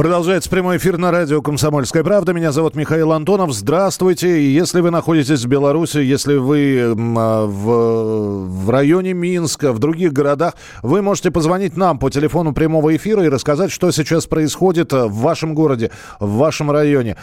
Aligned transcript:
Продолжается 0.00 0.48
прямой 0.48 0.78
эфир 0.78 0.96
на 0.96 1.10
радио 1.10 1.42
«Комсомольская 1.42 2.02
правда». 2.02 2.32
Меня 2.32 2.52
зовут 2.52 2.74
Михаил 2.74 3.12
Антонов. 3.12 3.52
Здравствуйте. 3.52 4.50
Если 4.50 4.80
вы 4.80 4.90
находитесь 4.90 5.44
в 5.44 5.46
Беларуси, 5.46 5.98
если 5.98 6.36
вы 6.36 6.96
а, 7.18 7.44
в, 7.44 8.46
в 8.46 8.70
районе 8.70 9.12
Минска, 9.12 9.74
в 9.74 9.78
других 9.78 10.14
городах, 10.14 10.54
вы 10.82 11.02
можете 11.02 11.30
позвонить 11.30 11.76
нам 11.76 11.98
по 11.98 12.08
телефону 12.08 12.54
прямого 12.54 12.96
эфира 12.96 13.22
и 13.26 13.28
рассказать, 13.28 13.70
что 13.70 13.90
сейчас 13.90 14.24
происходит 14.24 14.94
в 14.94 15.12
вашем 15.12 15.54
городе, 15.54 15.90
в 16.18 16.32
вашем 16.36 16.70
районе. 16.70 17.18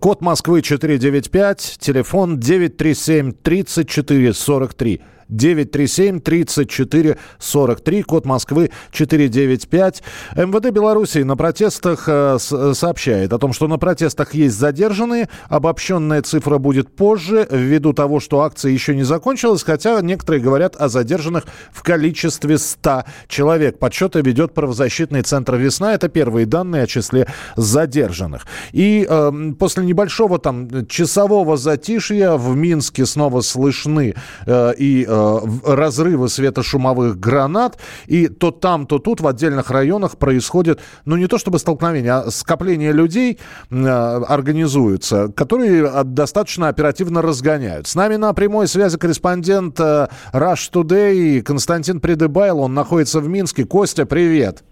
Код 0.00 0.20
Москвы 0.20 0.62
495, 0.62 1.76
телефон 1.78 2.40
937 2.40 3.34
34 3.34 4.32
43. 4.32 5.00
937-34-43, 5.30 8.02
код 8.02 8.26
Москвы 8.26 8.70
495. 8.92 10.02
МВД 10.36 10.70
Беларуси 10.70 11.18
на 11.18 11.36
протестах 11.36 12.04
э, 12.06 12.38
сообщает 12.38 13.32
о 13.32 13.38
том, 13.38 13.52
что 13.52 13.68
на 13.68 13.78
протестах 13.78 14.34
есть 14.34 14.58
задержанные. 14.58 15.28
Обобщенная 15.48 16.22
цифра 16.22 16.58
будет 16.58 16.94
позже, 16.94 17.46
ввиду 17.50 17.92
того, 17.92 18.20
что 18.20 18.42
акция 18.42 18.72
еще 18.72 18.94
не 18.94 19.02
закончилась, 19.02 19.62
хотя 19.62 20.00
некоторые 20.00 20.42
говорят 20.42 20.76
о 20.76 20.88
задержанных 20.88 21.44
в 21.72 21.82
количестве 21.82 22.58
100 22.58 23.04
человек. 23.28 23.78
Подсчеты 23.78 24.20
ведет 24.20 24.52
правозащитный 24.54 25.22
центр 25.22 25.56
«Весна». 25.56 25.94
Это 25.94 26.08
первые 26.08 26.46
данные 26.46 26.84
о 26.84 26.86
числе 26.86 27.26
задержанных. 27.56 28.46
И 28.72 29.06
э, 29.08 29.32
после 29.58 29.84
небольшого 29.84 30.38
там 30.38 30.86
часового 30.86 31.56
затишья 31.56 32.32
в 32.32 32.56
Минске 32.56 33.06
снова 33.06 33.40
слышны 33.40 34.14
э, 34.46 34.74
и 34.78 35.06
э, 35.08 35.15
Э, 35.15 35.15
разрывы 35.64 36.28
светошумовых 36.28 37.18
гранат, 37.18 37.78
и 38.06 38.28
то 38.28 38.50
там, 38.50 38.86
то 38.86 38.98
тут 38.98 39.20
в 39.20 39.26
отдельных 39.26 39.70
районах 39.70 40.18
происходит, 40.18 40.80
ну 41.04 41.16
не 41.16 41.26
то 41.26 41.38
чтобы 41.38 41.58
столкновение, 41.58 42.12
а 42.12 42.30
скопление 42.30 42.92
людей 42.92 43.38
э, 43.70 43.86
организуются, 43.86 45.32
которые 45.32 46.04
достаточно 46.04 46.68
оперативно 46.68 47.22
разгоняют. 47.22 47.86
С 47.86 47.94
нами 47.94 48.16
на 48.16 48.32
прямой 48.32 48.68
связи 48.68 48.98
корреспондент 48.98 49.78
э, 49.80 50.08
Rush 50.32 50.70
Today 50.72 51.42
Константин 51.42 52.00
Придыбайл, 52.00 52.60
он 52.60 52.74
находится 52.74 53.20
в 53.20 53.28
Минске. 53.28 53.64
Костя, 53.64 54.06
привет. 54.06 54.62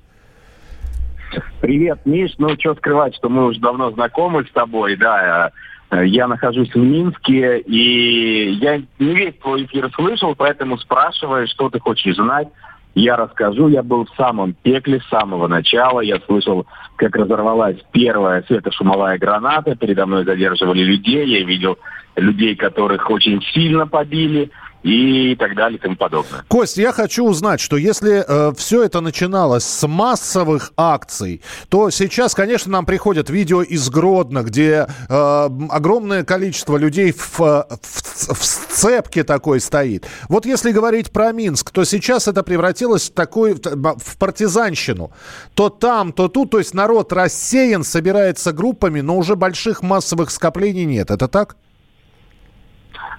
Привет, 1.61 2.01
Миш. 2.05 2.33
Ну, 2.39 2.51
что 2.59 2.75
скрывать, 2.75 3.15
что 3.17 3.29
мы 3.29 3.47
уже 3.47 3.61
давно 3.61 3.91
знакомы 3.91 4.45
с 4.45 4.51
тобой, 4.53 4.97
да. 4.97 5.51
Э, 5.95 6.07
я 6.07 6.27
нахожусь 6.27 6.75
в 6.75 6.79
Минске, 6.79 7.61
и 7.61 8.53
я 8.55 8.79
не 8.79 9.15
весь 9.15 9.35
твой 9.37 9.65
эфир 9.65 9.91
слышал, 9.95 10.35
поэтому 10.35 10.79
спрашиваю, 10.79 11.47
что 11.47 11.71
ты 11.71 11.79
хочешь 11.79 12.17
знать. 12.17 12.49
Я 12.97 13.17
расскажу, 13.17 13.69
я 13.69 13.83
был 13.83 14.05
в 14.05 14.17
самом 14.17 14.55
пекле 14.55 15.01
с 15.01 15.09
самого 15.09 15.49
начала. 15.49 16.01
Я 16.01 16.21
слышал, 16.27 16.67
как 16.97 17.17
разорвалась 17.17 17.77
первая 17.93 18.45
светошумовая 18.47 19.19
граната. 19.19 19.75
Передо 19.75 20.07
мной 20.07 20.25
задерживали 20.25 20.85
людей. 20.85 21.27
Я 21.27 21.45
видел 21.45 21.77
людей, 22.15 22.55
которых 22.55 23.11
очень 23.11 23.43
сильно 23.53 23.89
побили 23.89 24.51
и 24.85 25.35
так 25.37 25.55
далее 25.57 25.79
и 25.79 25.81
тому 25.81 25.97
подобное. 25.97 26.45
Кость, 26.47 26.77
я 26.77 26.93
хочу 26.93 27.25
узнать, 27.25 27.59
что 27.59 27.79
если 27.79 28.23
э, 28.27 28.53
все 28.55 28.85
это 28.85 29.01
начиналось 29.01 29.65
с 29.65 29.87
массовых 29.89 30.73
акций, 30.77 31.41
то 31.71 31.89
сейчас, 31.89 32.35
конечно, 32.35 32.71
нам 32.71 32.85
приходят 32.85 33.31
видео 33.31 33.63
из 33.63 33.89
Гродно, 33.89 34.43
где 34.43 34.87
э, 35.09 35.49
огромное 35.71 36.23
количество 36.23 36.77
людей 36.77 37.13
в, 37.13 37.41
в, 37.41 37.67
в 37.81 38.45
сцепке 38.45 39.25
такой 39.25 39.61
стоит. 39.61 40.07
Вот 40.29 40.45
если 40.45 40.71
говорить 40.71 41.11
про 41.11 41.33
Минск, 41.33 41.71
то 41.71 41.85
сейчас 41.85 42.29
это 42.29 42.43
превратилось 42.43 43.09
в 43.09 43.15
такой 43.15 43.55
в 43.55 44.19
партизанщину. 44.19 45.13
То 45.55 45.71
там, 45.71 46.13
то 46.13 46.29
тут, 46.29 46.51
то 46.51 46.59
есть 46.59 46.75
народ 46.75 47.11
рассеян, 47.11 47.85
собирается 47.85 48.53
группами, 48.53 49.01
но 49.01 49.17
уже 49.17 49.35
больших 49.35 49.83
массовых 49.83 50.31
скоплений 50.31 50.85
нет. 50.85 51.11
Это 51.11 51.27
так? 51.27 51.57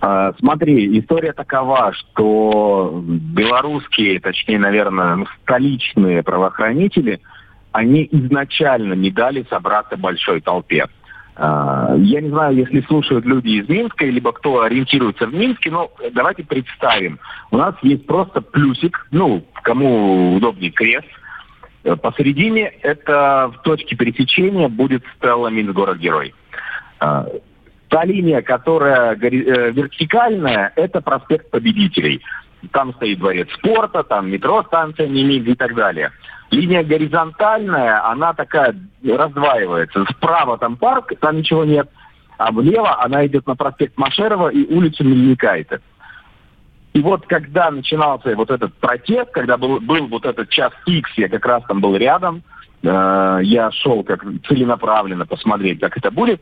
А, 0.02 0.34
смотри, 0.40 1.00
история 1.00 1.34
такова, 1.34 1.94
что 1.94 3.02
белорусские, 3.06 4.20
точнее, 4.20 4.60
наверное, 4.60 5.26
столичные 5.42 6.24
правоохранители, 6.24 7.22
они 7.72 8.08
изначально 8.12 8.94
не 8.94 9.12
дали 9.12 9.46
собраться 9.50 9.98
большой 9.98 10.42
толпе. 10.42 10.86
А, 11.36 11.94
я 11.98 12.22
не 12.22 12.30
знаю, 12.30 12.56
если 12.56 12.82
слушают 12.82 13.26
люди 13.26 13.50
из 13.50 13.68
Минска, 13.68 14.06
либо 14.06 14.32
кто 14.32 14.62
ориентируется 14.62 15.28
в 15.28 15.34
Минске, 15.34 15.72
но 15.72 15.92
давайте 16.14 16.44
представим. 16.44 17.20
У 17.52 17.58
нас 17.58 17.76
есть 17.82 18.06
просто 18.06 18.42
плюсик, 18.42 19.08
ну, 19.12 19.46
кому 19.64 20.36
удобнее 20.36 20.72
крест. 20.72 21.08
Посередине 22.02 22.64
это 22.82 23.52
в 23.54 23.62
точке 23.62 23.96
пересечения 23.96 24.70
будет 24.70 25.04
стелла 25.18 25.50
Минск-город-герой. 25.50 26.34
А, 27.00 27.28
Та 27.96 28.04
линия, 28.04 28.42
которая 28.42 29.16
э, 29.16 29.72
вертикальная, 29.72 30.74
это 30.76 31.00
проспект 31.00 31.50
Победителей. 31.50 32.22
Там 32.74 32.94
стоит 32.96 33.20
дворец 33.20 33.48
спорта, 33.54 34.04
там 34.04 34.30
метро, 34.30 34.64
станция 34.64 35.08
Немиг 35.08 35.48
и 35.48 35.56
так 35.56 35.74
далее. 35.76 36.12
Линия 36.52 36.84
горизонтальная, 36.84 38.06
она 38.06 38.34
такая 38.34 38.76
раздваивается. 39.02 40.04
Справа 40.12 40.58
там 40.58 40.76
парк, 40.76 41.14
там 41.22 41.38
ничего 41.38 41.64
нет. 41.64 41.88
А 42.38 42.52
влево 42.52 43.02
она 43.02 43.26
идет 43.28 43.48
на 43.48 43.56
проспект 43.56 43.98
Машерова 43.98 44.50
и 44.50 44.66
улицу 44.76 45.06
Мельникайта. 45.06 45.80
И 46.92 47.00
вот 47.00 47.26
когда 47.28 47.72
начинался 47.72 48.36
вот 48.36 48.52
этот 48.52 48.74
протест, 48.74 49.32
когда 49.32 49.56
был, 49.56 49.80
был 49.80 50.08
вот 50.08 50.26
этот 50.26 50.50
час 50.50 50.74
X, 50.86 51.12
я 51.16 51.30
как 51.30 51.46
раз 51.46 51.64
там 51.66 51.80
был 51.80 51.96
рядом, 51.96 52.44
э, 52.84 53.40
я 53.44 53.72
шел 53.72 54.04
как 54.04 54.22
целенаправленно 54.50 55.26
посмотреть, 55.26 55.80
как 55.80 55.96
это 55.96 56.12
будет. 56.12 56.42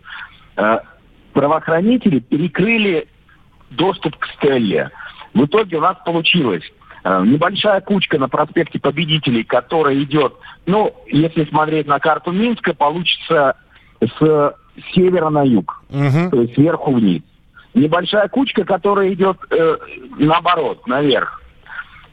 Э, 0.55 0.79
правоохранители 1.33 2.19
перекрыли 2.19 3.07
доступ 3.71 4.15
к 4.17 4.27
Стелле. 4.35 4.91
В 5.33 5.45
итоге 5.45 5.77
у 5.77 5.81
нас 5.81 5.97
получилось 6.05 6.63
э, 7.03 7.23
небольшая 7.25 7.81
кучка 7.81 8.19
на 8.19 8.29
проспекте 8.29 8.79
Победителей, 8.79 9.43
которая 9.43 10.01
идет, 10.03 10.33
ну, 10.65 10.93
если 11.07 11.45
смотреть 11.45 11.87
на 11.87 11.99
карту 11.99 12.31
Минска, 12.31 12.73
получится 12.73 13.57
с 13.99 14.55
севера 14.93 15.29
на 15.29 15.43
юг, 15.43 15.83
угу. 15.89 16.29
то 16.31 16.41
есть 16.41 16.55
сверху 16.55 16.93
вниз. 16.93 17.21
Небольшая 17.73 18.27
кучка, 18.27 18.63
которая 18.65 19.13
идет 19.13 19.37
э, 19.49 19.77
наоборот, 20.19 20.85
наверх 20.87 21.42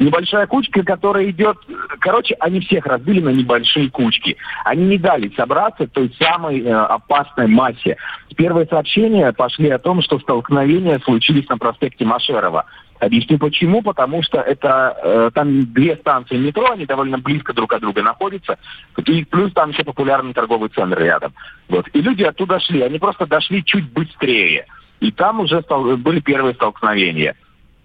небольшая 0.01 0.47
кучка, 0.47 0.83
которая 0.83 1.31
идет... 1.31 1.57
Короче, 2.01 2.35
они 2.41 2.61
всех 2.61 2.87
разбили 2.87 3.21
на 3.21 3.29
небольшие 3.29 3.91
кучки. 3.91 4.37
Они 4.65 4.85
не 4.87 4.99
дали 4.99 5.33
собраться 5.37 5.87
той 5.87 6.13
самой 6.19 6.61
э, 6.61 6.73
опасной 6.73 7.47
массе. 7.47 7.97
Первые 8.37 8.67
сообщения 8.67 9.33
пошли 9.33 9.69
о 9.69 9.79
том, 9.79 10.03
что 10.03 10.19
столкновения 10.19 10.99
случились 11.01 11.49
на 11.49 11.59
проспекте 11.59 12.05
Машерова. 12.05 12.65
Объясню 12.99 13.39
почему. 13.39 13.83
Потому 13.83 14.23
что 14.23 14.41
это 14.41 14.97
э, 15.03 15.31
там 15.35 15.73
две 15.73 15.97
станции 15.97 16.37
метро, 16.37 16.71
они 16.71 16.87
довольно 16.87 17.19
близко 17.19 17.53
друг 17.53 17.73
от 17.73 17.83
друга 17.83 18.03
находятся. 18.03 18.59
И 19.07 19.25
плюс 19.25 19.53
там 19.53 19.71
еще 19.71 19.85
популярный 19.85 20.33
торговый 20.33 20.71
центр 20.71 20.99
рядом. 20.99 21.35
Вот. 21.69 21.87
И 21.93 22.01
люди 22.01 22.23
оттуда 22.23 22.59
шли. 22.59 22.81
Они 22.81 22.99
просто 22.99 23.27
дошли 23.27 23.63
чуть 23.65 23.91
быстрее. 23.93 24.67
И 25.01 25.13
там 25.13 25.41
уже 25.41 25.61
стал, 25.63 25.97
были 25.97 26.21
первые 26.21 26.55
столкновения. 26.55 27.35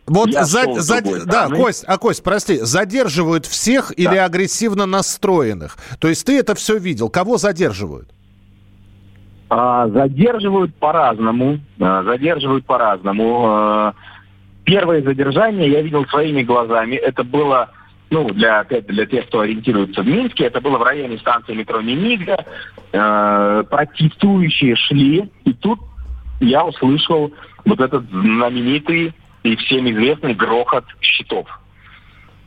Вот 0.07 0.31
за, 0.31 0.74
за, 0.74 1.25
да, 1.25 1.48
Кость, 1.50 1.84
а 1.88 1.98
Кость, 1.98 2.24
прости, 2.24 2.57
задерживают 2.60 3.46
всех 3.46 3.88
да. 3.90 3.94
или 3.96 4.18
агрессивно 4.18 4.86
настроенных? 4.86 5.78
То 6.00 6.07
есть 6.07 6.25
ты 6.25 6.40
это 6.40 6.54
все 6.54 6.78
видел? 6.78 7.10
Кого 7.10 7.38
задерживают? 7.38 8.10
А, 9.50 9.88
задерживают 9.88 10.75
по-разному. 10.75 11.60
А, 11.80 12.04
задерживают 12.04 12.66
по-разному. 12.66 13.46
А, 13.48 13.94
первое 14.63 15.02
задержание 15.02 15.72
я 15.72 15.81
видел 15.81 16.06
своими 16.06 16.44
глазами. 16.44 16.96
Это 16.96 17.24
было, 17.24 17.72
ну, 18.12 18.30
для, 18.30 18.60
опять 18.60 18.86
для 18.86 19.08
тех, 19.08 19.28
кто 19.28 19.40
ориентируется 19.40 20.04
в 20.04 20.08
Минске, 20.08 20.46
это 20.46 20.62
было 20.62 20.78
в 20.78 20.84
районе 20.84 21.18
станции 21.18 21.56
метро 21.56 21.81
Немига. 21.81 22.46
А, 22.94 23.63
протестующие 23.63 24.75
шли, 24.75 25.31
и 25.46 25.54
тут 25.54 25.80
я 26.40 26.63
услышал 26.63 27.31
вот 27.66 27.80
этот 27.80 28.04
знаменитый 28.12 29.13
и 29.45 29.56
всем 29.57 29.89
известный 29.89 30.33
грохот 30.33 30.86
щитов. 31.01 31.47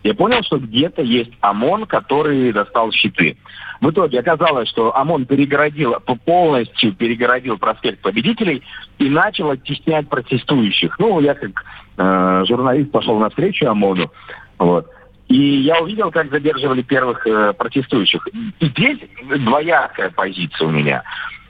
Я 0.03 0.15
понял, 0.15 0.43
что 0.43 0.59
где-то 0.59 1.03
есть 1.03 1.33
ОМОН, 1.41 1.87
который 1.87 2.53
достал 2.53 2.93
щиты. 2.93 3.37
В 3.81 3.91
итоге 3.91 4.21
оказалось, 4.21 4.69
что 4.69 4.97
ОМОН 4.97 5.27
перегородил, 5.27 5.95
полностью 6.25 6.95
перегородил 6.95 7.59
проспект 7.59 8.01
Победителей 8.01 8.63
и 8.99 9.09
начал 9.09 9.51
оттеснять 9.51 10.09
протестующих. 10.09 10.99
Ну, 10.99 11.21
я 11.21 11.35
как 11.35 11.65
э, 11.97 12.45
журналист 12.47 12.91
пошел 12.91 13.19
навстречу 13.19 13.67
ОМОНу. 13.67 14.11
Вот. 14.59 14.89
И 15.29 15.37
я 15.37 15.81
увидел, 15.81 16.11
как 16.11 16.31
задерживали 16.31 16.83
первых 16.83 17.27
э, 17.27 17.53
протестующих. 17.53 18.27
И 18.61 18.67
здесь 18.67 18.99
двоякая 19.41 20.11
позиция 20.11 20.69
у 20.69 20.71
меня. 20.71 21.03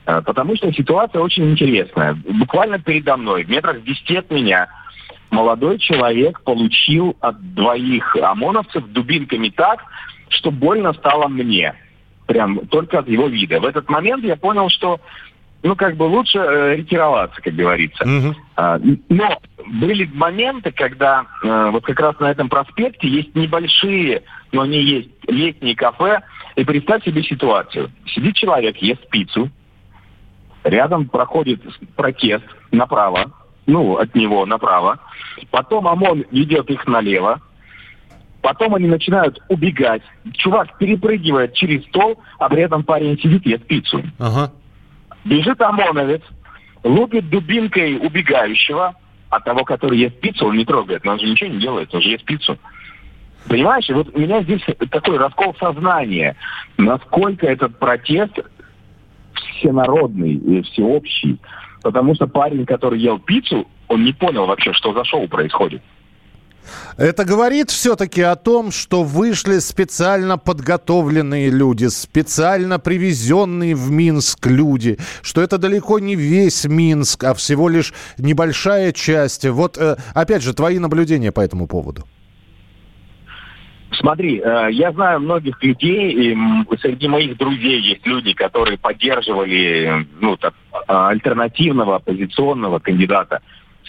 Э, 0.07 0.23
потому 0.25 0.57
что 0.57 0.73
ситуация 0.73 1.21
очень 1.21 1.53
интересная. 1.53 2.15
Буквально 2.15 2.79
передо 2.79 3.17
мной, 3.17 3.45
в 3.45 3.51
метрах 3.51 3.77
в 3.77 3.85
10 3.85 4.11
от 4.17 4.31
меня, 4.31 4.69
молодой 5.31 5.79
человек 5.79 6.41
получил 6.43 7.17
от 7.21 7.55
двоих 7.55 8.17
ОМОНовцев 8.17 8.87
дубинками 8.89 9.51
так, 9.51 9.83
что 10.29 10.51
больно 10.51 10.93
стало 10.95 11.29
мне. 11.29 11.75
Прям 12.27 12.67
только 12.67 12.99
от 12.99 13.09
его 13.09 13.27
вида. 13.27 13.61
В 13.61 13.65
этот 13.65 13.89
момент 13.89 14.25
я 14.25 14.37
понял, 14.37 14.69
что 14.69 15.01
ну, 15.63 15.75
как 15.75 15.97
бы 15.97 16.05
лучше 16.05 16.39
э, 16.39 16.77
ретироваться, 16.77 17.41
как 17.41 17.55
говорится. 17.55 18.05
Угу. 18.05 18.37
А, 18.57 18.79
но 19.09 19.39
были 19.67 20.09
моменты, 20.13 20.71
когда 20.71 21.27
э, 21.43 21.71
вот 21.73 21.85
как 21.85 21.99
раз 21.99 22.19
на 22.21 22.31
этом 22.31 22.49
проспекте 22.49 23.09
есть 23.09 23.35
небольшие, 23.35 24.23
но 24.53 24.63
они 24.63 24.81
есть 24.81 25.11
летние 25.27 25.75
кафе. 25.75 26.21
И 26.55 26.65
представь 26.65 27.05
себе 27.05 27.23
ситуацию. 27.23 27.91
Сидит 28.07 28.35
человек, 28.37 28.77
ест 28.79 29.09
пиццу, 29.11 29.51
рядом 30.65 31.09
проходит 31.09 31.63
протест 31.97 32.45
направо, 32.71 33.33
ну, 33.69 33.99
от 33.99 34.15
него 34.15 34.47
направо. 34.47 34.99
Потом 35.51 35.87
ОМОН 35.87 36.25
ведет 36.33 36.69
их 36.71 36.87
налево. 36.87 37.41
Потом 38.41 38.75
они 38.75 38.89
начинают 38.89 39.39
убегать. 39.49 40.03
Чувак 40.33 40.79
перепрыгивает 40.79 41.55
через 41.55 41.85
стол, 41.85 42.19
а 42.39 42.49
при 42.49 42.63
этом 42.63 42.83
парень 42.83 43.19
сидит 43.21 43.47
и 43.47 43.51
ест 43.51 43.67
пиццу. 43.67 44.03
Ага. 44.19 44.53
Бежит 45.25 45.61
ОМОНовец, 45.61 46.23
лупит 46.83 47.29
дубинкой 47.29 47.99
убегающего, 47.99 48.95
а 49.29 49.41
того, 49.41 49.65
который 49.65 49.99
ест 49.99 50.19
пиццу, 50.19 50.47
он 50.47 50.57
не 50.57 50.65
трогает. 50.65 51.05
Но 51.05 51.13
он 51.13 51.21
же 51.21 51.27
ничего 51.27 51.51
не 51.51 51.61
делает, 51.61 51.95
он 51.95 52.01
же 52.01 52.09
ест 52.09 52.25
пиццу. 52.25 52.57
Понимаешь, 53.49 53.89
вот 53.91 54.09
у 54.15 54.19
меня 54.19 54.43
здесь 54.43 54.63
такой 54.91 55.19
раскол 55.19 55.55
сознания, 55.61 56.37
насколько 56.79 57.47
этот 57.47 57.79
протест 57.79 58.39
всенародный 59.35 60.35
и 60.35 60.63
всеобщий. 60.63 61.39
Потому 61.83 62.15
что 62.15 62.27
парень, 62.27 62.67
который 62.67 63.01
ел 63.01 63.19
пиццу, 63.19 63.67
он 63.89 64.05
не 64.05 64.13
понял 64.13 64.47
вообще, 64.47 64.73
что 64.73 64.93
за 64.93 65.05
шоу 65.05 65.29
происходит. 65.29 65.83
Это 66.97 67.25
говорит 67.25 67.71
все-таки 67.71 68.23
о 68.23 68.37
том, 68.37 68.71
что 68.71 69.03
вышли 69.03 69.59
специально 69.59 70.39
подготовленные 70.39 71.51
люди, 71.51 71.87
специально 71.87 72.79
привезенные 72.79 73.75
в 73.75 73.91
Минск 73.91 74.47
люди, 74.47 74.99
что 75.23 75.41
это 75.41 75.59
далеко 75.59 75.99
не 75.99 76.17
весь 76.17 76.65
Минск, 76.65 77.25
а 77.25 77.35
всего 77.35 77.69
лишь 77.69 77.93
небольшая 78.19 78.93
часть. 78.93 79.47
Вот, 79.47 79.79
э, 79.79 79.97
опять 80.15 80.43
же, 80.43 80.55
твои 80.55 80.79
наблюдения 80.79 81.33
по 81.33 81.41
этому 81.41 81.67
поводу. 81.67 82.05
Смотри, 83.93 84.41
э, 84.45 84.69
я 84.73 84.93
знаю 84.93 85.21
многих 85.21 85.63
людей, 85.63 86.13
и 86.13 86.37
среди 86.81 87.09
моих 87.09 87.39
друзей 87.39 87.81
есть 87.81 88.07
люди, 88.07 88.35
которые 88.35 88.77
поддерживали 88.77 90.07
ну, 90.21 90.37
так, 90.37 90.55
альтернативного 90.89 91.97
оппозиционного 91.97 92.79
кандидата 92.79 93.41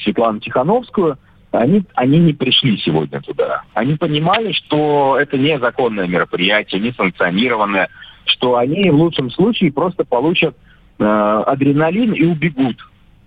Светлану 0.04 0.40
Тихановскую. 0.40 1.18
Они, 1.52 1.84
они 1.96 2.20
не 2.20 2.34
пришли 2.34 2.78
сегодня 2.78 3.22
туда. 3.22 3.64
Они 3.74 3.96
понимали, 3.96 4.52
что 4.52 5.18
это 5.20 5.38
незаконное 5.38 6.08
мероприятие, 6.08 6.82
не 6.82 6.92
санкционированное, 6.92 7.90
что 8.26 8.58
они 8.58 8.90
в 8.92 8.96
лучшем 8.96 9.32
случае 9.32 9.72
просто 9.72 10.06
получат 10.06 10.56
э, 11.00 11.04
адреналин 11.04 12.14
и 12.14 12.26
убегут. 12.26 12.78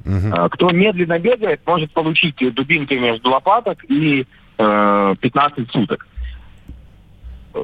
Угу. 0.04 0.48
Кто 0.50 0.70
медленно 0.70 1.18
бегает, 1.18 1.60
может 1.66 1.92
получить 1.92 2.36
дубинкой 2.54 3.00
между 3.00 3.30
лопаток 3.30 3.84
и 3.88 4.26
э, 4.58 5.14
15 5.20 5.70
суток. 5.72 6.06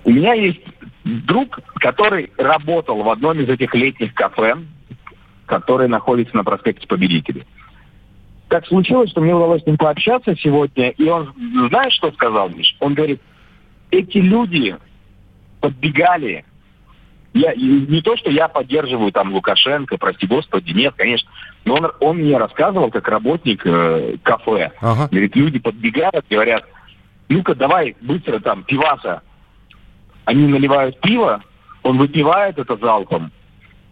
У 0.04 0.10
меня 0.10 0.34
есть 0.34 0.60
друг, 1.04 1.60
который 1.76 2.30
работал 2.36 3.02
в 3.02 3.08
одном 3.08 3.40
из 3.40 3.48
этих 3.48 3.74
летних 3.74 4.12
кафе, 4.14 4.56
который 5.48 5.88
находится 5.88 6.36
на 6.36 6.44
проспекте 6.44 6.86
Победителей. 6.86 7.44
Так 8.48 8.66
случилось, 8.66 9.10
что 9.10 9.20
мне 9.20 9.34
удалось 9.34 9.62
с 9.62 9.66
ним 9.66 9.76
пообщаться 9.76 10.34
сегодня, 10.36 10.90
и 10.90 11.08
он, 11.08 11.34
знаешь, 11.68 11.92
что 11.94 12.10
сказал, 12.12 12.48
Миш? 12.48 12.76
Он 12.80 12.94
говорит, 12.94 13.20
эти 13.90 14.18
люди 14.18 14.76
подбегали. 15.60 16.44
Я, 17.34 17.54
не 17.54 18.00
то, 18.00 18.16
что 18.16 18.30
я 18.30 18.48
поддерживаю 18.48 19.12
там 19.12 19.34
Лукашенко, 19.34 19.98
прости 19.98 20.26
господи, 20.26 20.72
нет, 20.72 20.94
конечно. 20.96 21.30
Но 21.64 21.74
он, 21.74 21.90
он 22.00 22.16
мне 22.18 22.38
рассказывал, 22.38 22.90
как 22.90 23.06
работник 23.08 23.66
э, 23.66 24.16
кафе. 24.22 24.72
Ага. 24.80 25.08
Говорит, 25.10 25.36
люди 25.36 25.58
подбегают, 25.58 26.24
говорят, 26.30 26.64
ну-ка 27.28 27.54
давай 27.54 27.96
быстро 28.00 28.40
там 28.40 28.62
пиваса 28.62 29.22
они 30.28 30.46
наливают 30.46 31.00
пиво, 31.00 31.42
он 31.82 31.96
выпивает 31.96 32.58
это 32.58 32.76
залпом 32.76 33.32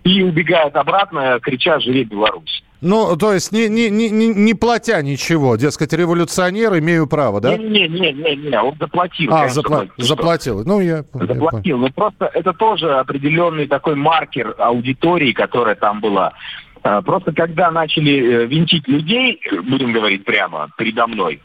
и 0.07 0.23
убегает 0.23 0.77
обратно, 0.77 1.41
крича 1.43 1.81
«Живи 1.81 2.05
Беларусь!». 2.05 2.63
Ну, 2.81 3.17
то 3.17 3.33
есть 3.33 3.51
не, 3.51 3.69
не, 3.69 3.91
не, 3.91 4.29
не 4.29 4.55
платя 4.55 5.03
ничего, 5.03 5.57
дескать, 5.57 5.93
революционер, 5.93 6.79
имею 6.79 7.09
право, 7.09 7.41
да? 7.41 7.57
Не-не-не, 7.57 8.61
он 8.61 8.75
заплатил. 8.79 9.35
А, 9.35 9.41
конечно, 9.41 9.61
запла- 9.61 9.89
заплатил. 9.97 10.63
Ну, 10.65 10.81
я... 10.81 11.05
Заплатил. 11.13 11.79
Но 11.79 11.91
просто 11.91 12.31
это 12.33 12.53
тоже 12.53 12.95
определенный 12.99 13.67
такой 13.67 13.97
маркер 13.97 14.55
аудитории, 14.59 15.33
которая 15.33 15.75
там 15.75 16.01
была. 16.01 16.35
А, 16.83 17.03
просто 17.03 17.33
когда 17.33 17.71
начали 17.73 18.45
э, 18.45 18.47
винтить 18.47 18.87
людей, 18.87 19.41
будем 19.69 19.93
говорить 19.93 20.25
прямо, 20.25 20.69
передо 20.77 21.09
мной, 21.09 21.41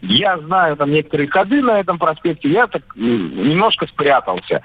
я 0.00 0.38
знаю 0.38 0.76
там 0.76 0.90
некоторые 0.90 1.28
ходы 1.28 1.60
на 1.60 1.80
этом 1.80 1.98
проспекте, 1.98 2.48
я 2.48 2.66
так 2.68 2.82
немножко 2.94 3.86
спрятался. 3.88 4.62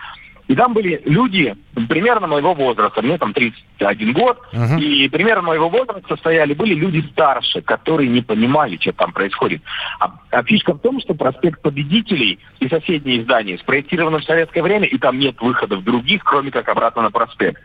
И 0.52 0.56
там 0.56 0.74
были 0.74 1.02
люди 1.06 1.56
примерно 1.88 2.28
моего 2.28 2.54
возраста, 2.54 3.02
мне 3.02 3.18
там 3.18 3.34
31 3.34 4.12
год, 4.12 4.38
uh-huh. 4.52 4.82
и 4.82 5.08
примерно 5.08 5.44
моего 5.44 5.70
возраста 5.70 6.18
стояли, 6.18 6.54
были 6.54 6.74
люди 6.74 7.08
старше, 7.12 7.62
которые 7.62 8.10
не 8.10 8.22
понимали, 8.22 8.78
что 8.78 8.92
там 8.92 9.14
происходит. 9.14 9.62
А, 10.02 10.12
а 10.30 10.44
фишка 10.44 10.74
в 10.74 10.80
том, 10.80 11.00
что 11.00 11.14
проспект 11.14 11.62
Победителей 11.62 12.38
и 12.60 12.68
соседние 12.68 13.24
здания 13.24 13.60
спроектированы 13.60 14.18
в 14.20 14.26
советское 14.26 14.62
время, 14.62 14.88
и 14.88 14.98
там 14.98 15.20
нет 15.20 15.40
выходов 15.40 15.86
других, 15.86 16.22
кроме 16.26 16.52
как 16.52 16.68
обратно 16.68 17.04
на 17.04 17.12
проспект. 17.12 17.62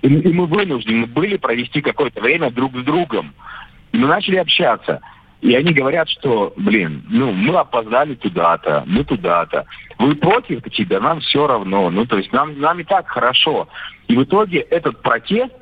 И, 0.00 0.08
и 0.08 0.32
мы 0.32 0.46
вынуждены 0.46 1.08
были 1.08 1.36
провести 1.36 1.82
какое-то 1.82 2.22
время 2.22 2.50
друг 2.50 2.74
с 2.74 2.82
другом. 2.82 3.34
И 3.92 3.98
мы 3.98 4.08
начали 4.08 4.36
общаться. 4.36 5.02
И 5.40 5.54
они 5.54 5.72
говорят, 5.72 6.08
что, 6.10 6.52
блин, 6.56 7.02
ну, 7.08 7.32
мы 7.32 7.56
опоздали 7.56 8.14
туда-то, 8.14 8.84
мы 8.86 9.04
туда-то. 9.04 9.64
Вы 9.98 10.14
против 10.16 10.62
тебя, 10.70 11.00
нам 11.00 11.20
все 11.20 11.46
равно. 11.46 11.90
Ну, 11.90 12.04
то 12.04 12.18
есть 12.18 12.32
нам, 12.32 12.58
нам 12.60 12.80
и 12.80 12.84
так 12.84 13.08
хорошо. 13.08 13.68
И 14.08 14.16
в 14.16 14.24
итоге 14.24 14.60
этот 14.60 15.00
протест, 15.02 15.52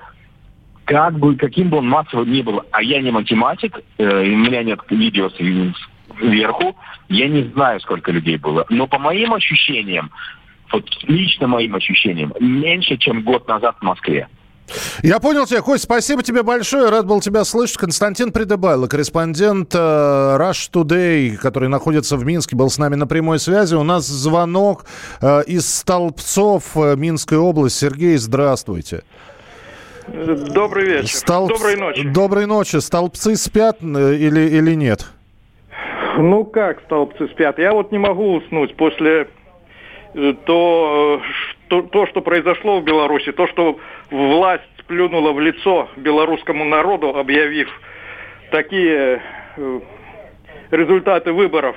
как 0.85 1.19
бы, 1.19 1.37
каким 1.37 1.69
бы 1.69 1.79
он 1.79 1.89
массовым 1.89 2.33
ни 2.33 2.43
был, 2.43 2.63
а 2.73 2.83
я 2.83 3.01
не 3.01 3.11
математик, 3.11 3.81
э, 3.99 4.05
у 4.05 4.37
меня 4.37 4.65
нет 4.65 4.81
видео 4.91 5.31
сверху, 5.31 6.77
я 7.09 7.29
не 7.29 7.43
знаю, 7.53 7.79
сколько 7.81 8.11
людей 8.11 8.37
было. 8.37 8.67
Но 8.71 8.87
по 8.89 8.99
моим 8.99 9.33
ощущениям, 9.33 10.11
вот 10.73 10.85
лично 11.05 11.47
моим 11.47 11.75
ощущениям, 11.77 12.33
меньше, 12.41 12.97
чем 12.97 13.23
год 13.23 13.47
назад 13.47 13.77
в 13.81 13.85
Москве. 13.85 14.29
Я 15.03 15.19
понял 15.19 15.47
тебя, 15.47 15.63
Кость, 15.63 15.85
спасибо 15.85 16.23
тебе 16.23 16.43
большое. 16.43 16.91
Рад 16.91 17.07
был 17.07 17.21
тебя 17.21 17.45
слышать. 17.45 17.77
Константин 17.79 18.33
Придыбайло, 18.33 18.87
корреспондент 18.87 19.75
э, 19.75 19.79
Rush 19.79 20.71
Today, 20.73 21.37
который 21.37 21.69
находится 21.69 22.17
в 22.17 22.25
Минске, 22.25 22.57
был 22.57 22.71
с 22.71 22.79
нами 22.79 22.95
на 22.95 23.07
прямой 23.07 23.39
связи. 23.39 23.75
У 23.75 23.83
нас 23.83 24.07
звонок 24.07 24.85
э, 25.21 25.43
из 25.47 25.73
Столбцов, 25.73 26.77
э, 26.77 26.97
Минской 26.97 27.39
области. 27.39 27.79
Сергей, 27.79 28.17
здравствуйте. 28.17 29.03
Добрый 30.09 30.87
вечер. 30.87 31.09
Столб... 31.09 31.51
Доброй 31.51 31.77
ночи. 31.77 32.03
Доброй 32.09 32.47
ночи. 32.47 32.77
Столбцы 32.77 33.37
спят 33.37 33.83
или, 33.83 34.41
или 34.41 34.75
нет? 34.75 35.07
Ну 36.19 36.45
как 36.45 36.81
столбцы 36.83 37.29
спят? 37.29 37.59
Я 37.59 37.73
вот 37.73 37.93
не 37.93 37.99
могу 37.99 38.35
уснуть 38.35 38.77
после 38.77 39.29
то, 40.47 41.21
то, 41.69 41.83
то, 41.83 42.07
что 42.07 42.21
произошло 42.21 42.81
в 42.81 42.85
Беларуси, 42.85 43.33
то, 43.33 43.47
что 43.47 43.79
власть 44.11 44.63
плюнула 44.87 45.33
в 45.33 45.41
лицо 45.41 45.89
белорусскому 45.97 46.65
народу, 46.65 47.17
объявив 47.17 47.69
такие 48.51 49.23
э, 49.57 49.81
результаты 50.71 51.33
выборов, 51.33 51.77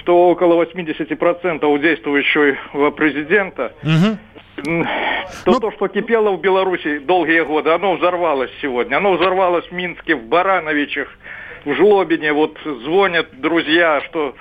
что 0.00 0.28
около 0.28 0.62
80% 0.64 1.64
у 1.64 1.78
действующего 1.78 2.90
президента, 2.90 3.72
угу. 3.82 4.86
то, 5.44 5.52
ну... 5.52 5.60
то, 5.60 5.70
что 5.72 5.88
кипело 5.88 6.32
в 6.32 6.40
Беларуси 6.40 6.98
долгие 6.98 7.42
годы, 7.42 7.70
оно 7.70 7.94
взорвалось 7.94 8.50
сегодня. 8.62 8.96
Оно 8.96 9.12
взорвалось 9.12 9.66
в 9.66 9.72
Минске, 9.72 10.14
в 10.16 10.24
Барановичах, 10.24 11.08
в 11.64 11.74
Жлобине. 11.74 12.32
Вот 12.32 12.58
звонят 12.64 13.28
друзья, 13.32 14.00
что 14.08 14.34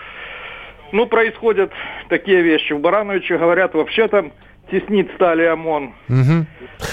Ну, 0.91 1.06
происходят 1.06 1.72
такие 2.10 2.41
вещи. 2.41 2.74
В 2.74 2.79
Барановиче 2.79 3.38
говорят, 3.38 3.74
вообще 3.74 4.08
там 4.08 4.32
теснит 4.72 5.10
стали 5.15 5.44
ОМОН. 5.46 5.94
Угу. 6.10 6.46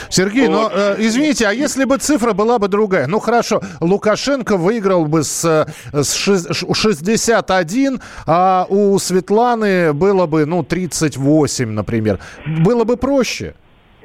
Сергей, 0.09 0.47
вот. 0.49 0.53
но 0.53 0.71
э, 0.73 0.97
извините, 0.99 1.47
а 1.47 1.53
если 1.53 1.85
бы 1.85 1.99
цифра 1.99 2.33
была 2.33 2.59
бы 2.59 2.69
другая? 2.69 3.07
Ну 3.07 3.19
хорошо, 3.19 3.61
Лукашенко 3.81 4.57
выиграл 4.57 5.07
бы 5.07 5.23
с, 5.23 5.67
с 5.93 6.15
61, 6.15 8.01
а 8.27 8.67
у 8.69 8.99
Светланы 8.99 9.93
было 9.93 10.27
бы, 10.27 10.47
ну, 10.47 10.63
38, 10.63 11.71
например. 11.71 12.19
Было 12.47 12.85
бы 12.85 12.97
проще? 12.97 13.55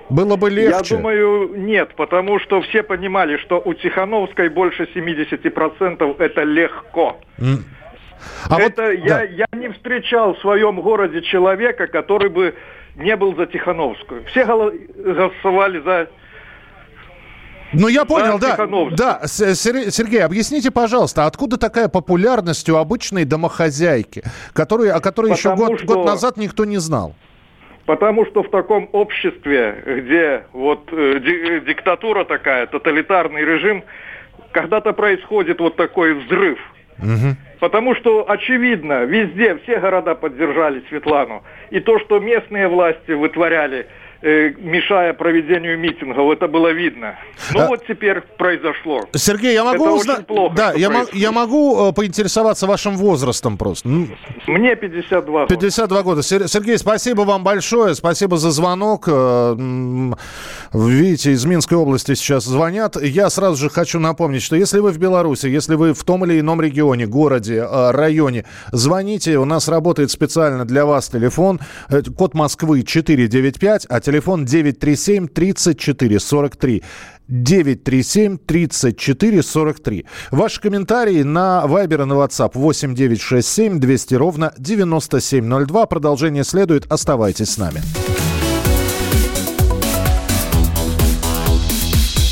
Было 0.10 0.36
бы 0.38 0.50
легче? 0.50 0.96
Я 0.96 0.98
думаю, 0.98 1.52
нет, 1.56 1.94
потому 1.96 2.40
что 2.40 2.62
все 2.62 2.82
понимали, 2.82 3.38
что 3.38 3.62
у 3.64 3.74
Тихановской 3.76 4.50
больше 4.50 4.90
70% 4.96 6.16
это 6.18 6.44
легко. 6.44 7.20
А 8.50 8.60
это 8.60 8.84
вот, 8.84 8.94
я, 8.94 9.08
да. 9.08 9.24
я 9.24 9.48
не 9.54 9.70
встречал 9.70 10.36
в 10.36 10.40
своем 10.40 10.82
городе 10.82 11.22
человека, 11.22 11.88
который 11.88 12.30
бы 12.30 12.56
не 12.96 13.16
был 13.16 13.36
за 13.36 13.46
Тихановскую. 13.46 14.24
Все 14.26 14.46
голосовали 14.46 15.80
за 15.80 16.10
ну, 17.72 17.88
я 17.88 18.04
понял, 18.04 18.40
да. 18.40 18.58
Да, 18.92 19.28
Сергей, 19.28 20.24
объясните, 20.24 20.72
пожалуйста, 20.72 21.28
откуда 21.28 21.58
такая 21.58 21.88
популярность 21.88 22.68
у 22.68 22.78
обычной 22.78 23.26
домохозяйки, 23.26 24.24
которую, 24.54 24.96
о 24.96 25.00
которой 25.00 25.36
Потому 25.36 25.38
еще 25.38 25.56
год, 25.56 25.80
что... 25.80 25.86
год 25.86 26.06
назад 26.06 26.38
никто 26.38 26.66
не 26.66 26.78
знал? 26.78 27.14
Потому 27.86 28.26
что 28.26 28.42
в 28.42 28.50
таком 28.50 28.90
обществе, 28.92 29.84
где 29.86 30.46
вот 30.52 30.90
э, 30.92 31.62
диктатура 31.64 32.24
такая, 32.24 32.66
тоталитарный 32.66 33.42
режим, 33.42 33.84
когда-то 34.52 34.94
происходит 34.94 35.60
вот 35.60 35.76
такой 35.76 36.16
взрыв– 36.16 36.58
Угу. 37.02 37.36
Потому 37.60 37.94
что, 37.96 38.26
очевидно, 38.30 39.04
везде, 39.04 39.58
все 39.58 39.80
города 39.80 40.16
поддержали 40.16 40.82
Светлану. 40.88 41.44
И 41.72 41.80
то, 41.82 42.00
что 42.00 42.20
местные 42.20 42.68
власти 42.68 43.12
вытворяли, 43.12 43.88
мешая 44.22 45.14
проведению 45.14 45.80
митингов, 45.80 46.32
это 46.32 46.48
было 46.48 46.72
видно. 46.72 47.16
Ну 47.54 47.62
а... 47.62 47.68
вот 47.68 47.86
теперь 47.88 48.22
произошло. 48.38 49.08
Сергей, 49.14 49.54
я 49.54 49.64
могу 49.64 49.96
узнать... 49.96 50.28
плохо, 50.28 50.56
да, 50.56 50.74
я, 50.74 50.88
м- 50.88 51.08
я 51.14 51.32
могу 51.32 51.90
э, 51.90 51.94
поинтересоваться 51.94 52.68
вашим 52.68 52.98
возрастом 52.98 53.58
просто? 53.58 53.88
Мне 54.48 54.76
52 54.76 55.42
года. 55.42 55.48
52 55.48 56.04
года. 56.04 56.22
Сергей, 56.22 56.78
спасибо 56.78 57.22
вам 57.22 57.44
большое, 57.44 57.96
спасибо 57.96 58.38
за 58.38 58.52
звонок. 58.52 59.06
Э, 59.08 59.56
видите, 60.74 61.32
из 61.32 61.46
Минской 61.46 61.78
области 61.78 62.14
сейчас 62.16 62.44
звонят. 62.44 63.02
Я 63.02 63.30
сразу 63.30 63.56
же 63.56 63.70
хочу 63.70 64.00
напомнить, 64.00 64.42
что 64.42 64.56
если 64.56 64.80
вы 64.80 64.92
в 64.92 64.98
Беларуси, 64.98 65.46
если 65.48 65.76
вы 65.76 65.94
в 65.94 66.04
том 66.04 66.26
или 66.26 66.40
ином 66.40 66.62
регионе, 66.62 67.08
городе, 67.08 67.58
э, 67.60 67.92
районе, 67.92 68.46
звоните. 68.74 69.38
У 69.38 69.46
нас 69.46 69.70
работает 69.70 70.12
специально 70.12 70.66
для 70.66 70.86
вас 70.86 71.08
телефон. 71.08 71.60
Код 72.18 72.34
Москвы 72.34 72.84
495, 72.84 73.86
а 73.90 74.00
телефон 74.10 74.46
937 74.46 75.28
34 75.28 76.20
43. 76.20 76.84
937 77.28 78.38
34 78.38 79.44
43. 79.44 80.06
Ваши 80.32 80.62
комментарии 80.62 81.22
на 81.22 81.64
Viber 81.68 82.02
и 82.02 82.06
на 82.06 82.14
WhatsApp 82.14 82.52
8 82.56 82.96
967 82.96 83.80
200 83.80 84.16
ровно 84.16 84.54
9702. 84.58 85.86
Продолжение 85.86 86.44
следует. 86.44 86.92
Оставайтесь 86.92 87.52
с 87.52 87.58
нами. 87.58 87.82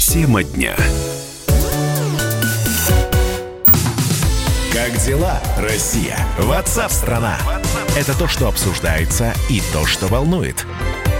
Тема 0.10 0.44
дня. 0.44 0.76
Как 4.74 4.98
дела, 5.06 5.40
Россия? 5.60 6.18
Ватсап-страна! 6.40 7.38
Это 7.96 8.18
то, 8.18 8.28
что 8.28 8.48
обсуждается 8.48 9.34
и 9.50 9.62
то, 9.74 9.86
что 9.86 10.08
волнует. 10.08 10.66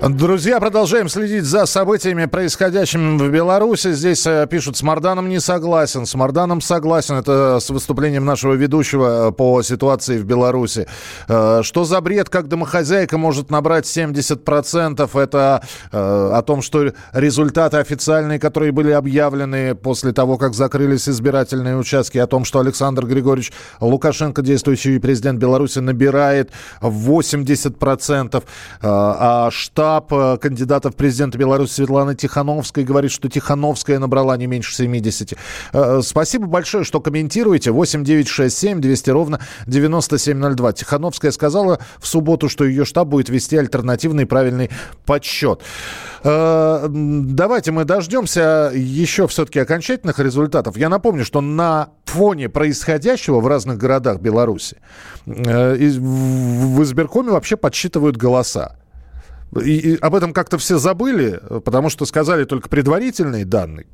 Друзья, 0.00 0.60
продолжаем 0.60 1.08
следить 1.08 1.42
за 1.42 1.66
событиями, 1.66 2.26
происходящими 2.26 3.18
в 3.18 3.30
Беларуси. 3.32 3.92
Здесь 3.92 4.24
э, 4.28 4.46
пишут, 4.48 4.76
с 4.76 4.82
Марданом 4.82 5.28
не 5.28 5.40
согласен. 5.40 6.06
С 6.06 6.14
Марданом 6.14 6.60
согласен. 6.60 7.16
Это 7.16 7.58
с 7.60 7.68
выступлением 7.68 8.24
нашего 8.24 8.54
ведущего 8.54 9.28
э, 9.28 9.32
по 9.32 9.60
ситуации 9.62 10.18
в 10.18 10.24
Беларуси. 10.24 10.86
Э, 11.26 11.62
что 11.64 11.82
за 11.82 12.00
бред, 12.00 12.28
как 12.28 12.46
домохозяйка 12.46 13.18
может 13.18 13.50
набрать 13.50 13.86
70%? 13.86 15.20
Это 15.20 15.62
о 15.90 16.42
том, 16.42 16.62
что 16.62 16.92
результаты 17.12 17.78
официальные, 17.78 18.38
которые 18.38 18.70
были 18.70 18.92
объявлены 18.92 19.74
после 19.74 20.12
того, 20.12 20.38
как 20.38 20.54
закрылись 20.54 21.08
избирательные 21.08 21.76
участки, 21.76 22.18
о 22.18 22.28
том, 22.28 22.44
что 22.44 22.60
Александр 22.60 23.04
Григорьевич 23.04 23.52
Лукашенко, 23.80 24.42
действующий 24.42 24.98
президент 25.00 25.40
Беларуси, 25.40 25.80
набирает 25.80 26.52
80%. 26.80 28.44
А 28.80 29.50
штаб 29.50 29.87
штаб 29.88 30.12
э, 30.12 30.36
кандидата 30.38 30.90
в 30.90 30.96
президенты 30.96 31.38
Беларуси 31.38 31.72
Светланы 31.72 32.14
Тихановской 32.14 32.84
говорит, 32.84 33.10
что 33.10 33.30
Тихановская 33.30 33.98
набрала 33.98 34.36
не 34.36 34.46
меньше 34.46 34.74
70. 34.74 35.32
Э, 35.72 36.00
спасибо 36.02 36.46
большое, 36.46 36.84
что 36.84 37.00
комментируете. 37.00 37.70
8 37.70 38.04
9 38.04 38.28
6 38.28 38.56
7 38.56 38.80
200 38.82 39.10
ровно 39.10 39.40
9702. 39.66 40.72
Тихановская 40.74 41.30
сказала 41.30 41.78
в 41.98 42.06
субботу, 42.06 42.50
что 42.50 42.66
ее 42.66 42.84
штаб 42.84 43.08
будет 43.08 43.30
вести 43.30 43.56
альтернативный 43.56 44.26
правильный 44.26 44.68
подсчет. 45.06 45.62
Э, 46.22 46.86
давайте 46.90 47.72
мы 47.72 47.84
дождемся 47.84 48.70
еще 48.74 49.26
все-таки 49.26 49.58
окончательных 49.58 50.18
результатов. 50.18 50.76
Я 50.76 50.90
напомню, 50.90 51.24
что 51.24 51.40
на 51.40 51.88
фоне 52.04 52.50
происходящего 52.50 53.40
в 53.40 53.46
разных 53.46 53.78
городах 53.78 54.20
Беларуси 54.20 54.76
в 55.24 56.82
избиркоме 56.82 57.30
вообще 57.30 57.56
подсчитывают 57.56 58.18
голоса. 58.18 58.77
И, 59.56 59.92
и 59.92 59.96
об 59.96 60.14
этом 60.14 60.32
как-то 60.32 60.58
все 60.58 60.78
забыли, 60.78 61.40
потому 61.64 61.90
что 61.90 62.04
сказали 62.06 62.44
только 62.44 62.68
предварительные 62.68 63.44
данные. 63.44 63.86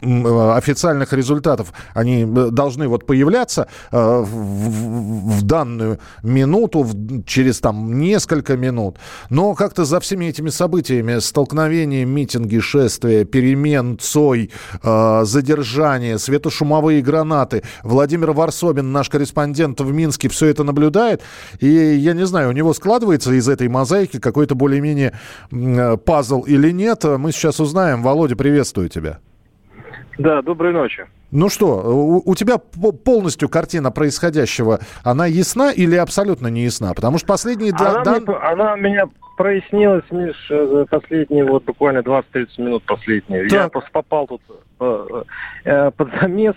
Э, 0.00 0.52
официальных 0.56 1.12
результатов, 1.12 1.72
они 1.92 2.22
э, 2.22 2.50
должны 2.50 2.86
вот 2.86 3.04
появляться 3.04 3.66
э, 3.90 3.96
в, 3.98 5.38
в 5.38 5.42
данную 5.42 5.98
минуту, 6.22 6.86
через 7.26 7.58
там 7.58 7.98
несколько 7.98 8.56
минут. 8.56 8.96
Но 9.28 9.54
как-то 9.54 9.84
за 9.84 9.98
всеми 9.98 10.26
этими 10.26 10.50
событиями, 10.50 11.18
столкновения, 11.18 12.04
митинги, 12.04 12.60
шествия, 12.60 13.24
перемен, 13.24 13.98
ЦОЙ, 13.98 14.50
задержания, 15.24 16.18
светошумовые 16.18 17.02
гранаты, 17.02 17.62
Владимир 17.82 18.32
Варсобин, 18.32 18.92
наш 18.92 19.08
корреспондент 19.08 19.80
в 19.80 19.92
Минске, 19.92 20.28
все 20.28 20.46
это 20.46 20.62
наблюдает. 20.64 21.22
И 21.58 21.68
я 21.68 22.12
не 22.14 22.26
знаю, 22.26 22.50
у 22.50 22.52
него 22.52 22.72
складывается 22.72 23.32
из 23.32 23.48
этой 23.48 23.68
мозаики 23.68 24.18
какой-то 24.20 24.54
более-менее 24.54 25.18
пазл 26.04 26.42
или 26.42 26.70
нет. 26.70 27.04
Мы 27.04 27.32
сейчас 27.32 27.60
узнаем. 27.60 28.02
Володя, 28.02 28.36
приветствую 28.36 28.88
тебя. 28.88 29.18
Да, 30.18 30.42
доброй 30.42 30.72
ночи. 30.72 31.06
Ну 31.30 31.48
что, 31.48 31.82
у, 31.84 32.30
у 32.30 32.34
тебя 32.34 32.58
полностью 32.58 33.48
картина 33.48 33.90
происходящего, 33.90 34.80
она 35.04 35.26
ясна 35.26 35.70
или 35.70 35.94
абсолютно 35.94 36.48
не 36.48 36.62
ясна? 36.62 36.92
Потому 36.94 37.18
что 37.18 37.28
последние... 37.28 37.72
Она, 37.72 38.02
дан... 38.02 38.24
мне, 38.24 38.36
она 38.36 38.76
меня 38.76 39.08
прояснилась, 39.36 40.04
Миш, 40.10 40.36
за 40.48 40.86
последние 40.86 41.44
вот 41.44 41.64
буквально 41.64 42.00
20-30 42.00 42.46
минут 42.58 42.82
последние. 42.84 43.48
Да. 43.48 43.56
Я 43.62 43.68
просто 43.68 43.90
попал 43.92 44.26
тут 44.26 44.42
э, 44.80 45.22
э, 45.64 45.90
под 45.92 46.08
замес. 46.20 46.54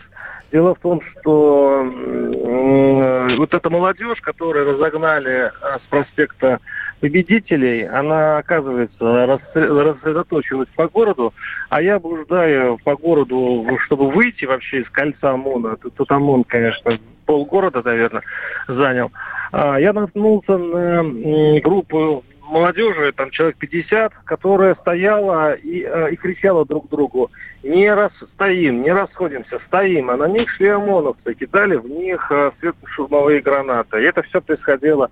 Дело 0.51 0.75
в 0.75 0.79
том, 0.79 1.01
что 1.01 1.83
э, 1.85 3.35
вот 3.37 3.53
эта 3.53 3.69
молодежь, 3.69 4.19
которую 4.21 4.73
разогнали 4.73 5.45
э, 5.45 5.49
с 5.77 5.89
проспекта 5.89 6.59
победителей, 7.01 7.87
она, 7.87 8.37
оказывается, 8.37 9.39
рассредоточилась 9.53 10.69
по 10.75 10.87
городу, 10.87 11.33
а 11.69 11.81
я 11.81 11.99
блуждаю 11.99 12.77
по 12.83 12.95
городу, 12.95 13.67
чтобы 13.85 14.09
выйти 14.11 14.45
вообще 14.45 14.81
из 14.81 14.89
кольца 14.89 15.31
ОМОНа. 15.31 15.77
Тут 15.77 16.09
ОМОН, 16.09 16.45
конечно, 16.45 16.97
полгорода, 17.25 17.81
наверное, 17.83 18.21
занял. 18.67 19.11
А, 19.51 19.79
я 19.79 19.91
наткнулся 19.93 20.57
на 20.57 21.59
группу 21.59 22.23
молодежи, 22.51 23.13
там 23.13 23.31
человек 23.31 23.57
50, 23.57 24.13
которая 24.25 24.75
стояла 24.75 25.53
и, 25.53 25.83
э, 25.83 26.11
и 26.11 26.15
кричала 26.17 26.65
друг 26.65 26.89
другу, 26.89 27.31
не 27.63 27.91
расстоим, 27.93 28.83
не 28.83 28.91
расходимся, 28.91 29.59
стоим. 29.67 30.09
А 30.09 30.17
на 30.17 30.27
них 30.27 30.49
шли 30.51 30.67
ОМОНовцы, 30.67 31.33
кидали 31.33 31.77
в 31.77 31.87
них 31.87 32.29
э, 32.29 32.51
светошумовые 32.59 33.41
гранаты. 33.41 34.01
И 34.01 34.05
это 34.05 34.21
все 34.23 34.41
происходило 34.41 35.09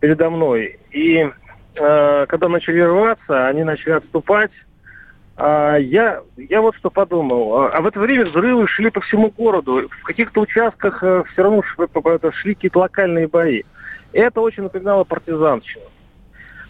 передо 0.00 0.30
мной. 0.30 0.78
И 0.90 1.28
э, 1.74 2.26
когда 2.28 2.48
начали 2.48 2.80
рваться, 2.80 3.48
они 3.48 3.64
начали 3.64 3.92
отступать. 3.92 4.50
А 5.36 5.76
я, 5.76 6.22
я 6.36 6.60
вот 6.60 6.74
что 6.76 6.90
подумал. 6.90 7.60
А, 7.60 7.68
а 7.70 7.80
в 7.80 7.86
это 7.86 8.00
время 8.00 8.26
взрывы 8.26 8.66
шли 8.68 8.90
по 8.90 9.00
всему 9.00 9.30
городу. 9.30 9.88
В 10.00 10.02
каких-то 10.04 10.40
участках 10.40 11.02
э, 11.02 11.24
все 11.32 11.42
равно 11.42 11.62
шли 11.62 12.54
какие-то 12.54 12.80
локальные 12.80 13.28
бои. 13.28 13.62
И 14.12 14.18
это 14.18 14.40
очень 14.40 14.64
напоминало 14.64 15.04
партизанщину. 15.04 15.84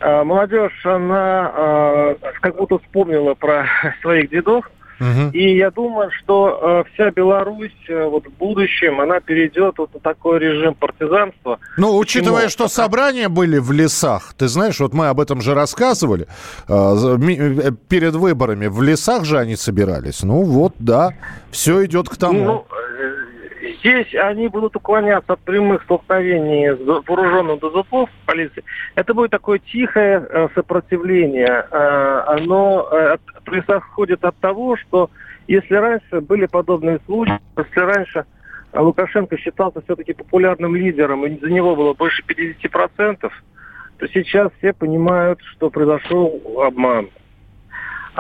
А, 0.01 0.25
молодежь, 0.25 0.85
она 0.85 1.53
а, 1.55 2.17
как 2.41 2.57
будто 2.57 2.79
вспомнила 2.79 3.35
про 3.35 3.67
своих 4.03 4.31
дедов, 4.31 4.71
Угу. 5.01 5.31
И 5.33 5.57
я 5.57 5.71
думаю, 5.71 6.11
что 6.11 6.85
э, 6.87 6.93
вся 6.93 7.11
Беларусь 7.11 7.73
э, 7.89 8.05
вот 8.05 8.27
в 8.27 8.33
будущем, 8.33 9.01
она 9.01 9.21
перейдет 9.21 9.79
вот 9.79 9.95
на 9.95 10.01
такой 10.01 10.41
режим 10.41 10.75
партизанства. 10.75 11.59
Ну, 11.77 11.97
учитывая, 11.97 12.45
Почему? 12.45 12.67
что 12.67 12.69
собрания 12.69 13.29
были 13.29 13.59
в 13.59 13.71
лесах, 13.73 14.35
ты 14.37 14.49
знаешь, 14.49 14.81
вот 14.81 14.95
мы 14.95 15.09
об 15.09 15.21
этом 15.21 15.41
же 15.41 15.55
рассказывали, 15.55 16.27
э, 16.69 16.73
э 16.73 17.71
перед 17.89 18.15
выборами 18.15 18.67
в 18.67 18.83
лесах 18.83 19.25
же 19.25 19.39
они 19.39 19.57
собирались. 19.57 20.23
Ну 20.23 20.43
вот, 20.43 20.75
да, 20.79 21.11
все 21.51 21.85
идет 21.85 22.09
к 22.09 22.17
тому. 22.17 22.45
Ну, 22.45 22.67
Здесь 23.79 24.15
они 24.15 24.49
будут 24.49 24.75
уклоняться 24.77 25.35
от 25.35 25.41
прямых 25.41 25.83
столкновений 25.85 26.71
с 26.71 27.09
вооруженным 27.09 27.59
ДЗПов 27.59 28.11
полиции. 28.27 28.65
Это 28.95 29.15
будет 29.15 29.31
такое 29.31 29.59
тихое 29.59 30.27
э, 30.29 30.49
сопротивление. 30.55 31.67
Э, 31.71 32.25
оно 32.27 32.89
э, 32.91 33.19
происходит 33.45 34.25
от 34.25 34.37
того, 34.39 34.77
что 34.77 35.11
если 35.47 35.75
раньше 35.75 36.21
были 36.21 36.47
подобные 36.47 36.99
случаи, 37.07 37.39
если 37.57 37.81
раньше 37.81 38.25
Лукашенко 38.75 39.39
считался 39.39 39.81
все-таки 39.83 40.13
популярным 40.13 40.75
лидером, 40.75 41.25
и 41.25 41.39
за 41.41 41.51
него 41.51 41.77
было 41.77 41.95
больше 41.95 42.23
50%, 42.27 43.31
то 43.99 44.09
сейчас 44.09 44.53
все 44.59 44.73
понимают, 44.73 45.41
что 45.43 45.71
произошел 45.71 46.41
обман 46.63 47.09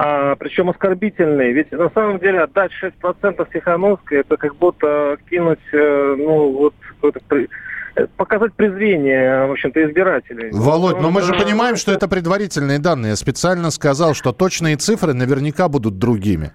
а, 0.01 0.37
причем 0.37 0.71
оскорбительные. 0.71 1.53
Ведь 1.53 1.73
на 1.73 1.91
самом 1.91 2.21
деле 2.21 2.43
отдать 2.43 2.71
6% 2.81 3.53
Тихановской, 3.53 4.19
это 4.19 4.37
как 4.37 4.55
будто 4.55 5.17
кинуть, 5.29 5.59
э, 5.73 6.15
ну, 6.17 6.53
вот, 6.53 6.75
какой-то 6.89 7.21
э, 7.97 8.07
показать 8.17 8.55
презрение, 8.55 9.47
в 9.49 9.51
общем-то, 9.51 9.85
избирателей. 9.85 10.51
Володь, 10.53 11.01
но 11.01 11.11
мы 11.11 11.23
же 11.23 11.33
понимаем, 11.33 11.75
что 11.75 11.91
это 11.91 12.07
предварительные 12.07 12.79
данные. 12.79 13.11
Я 13.11 13.17
специально 13.17 13.73
сказал, 13.73 14.15
что 14.15 14.31
точные 14.31 14.77
цифры 14.77 15.15
наверняка 15.15 15.69
будут 15.69 15.99
другими. 15.99 16.53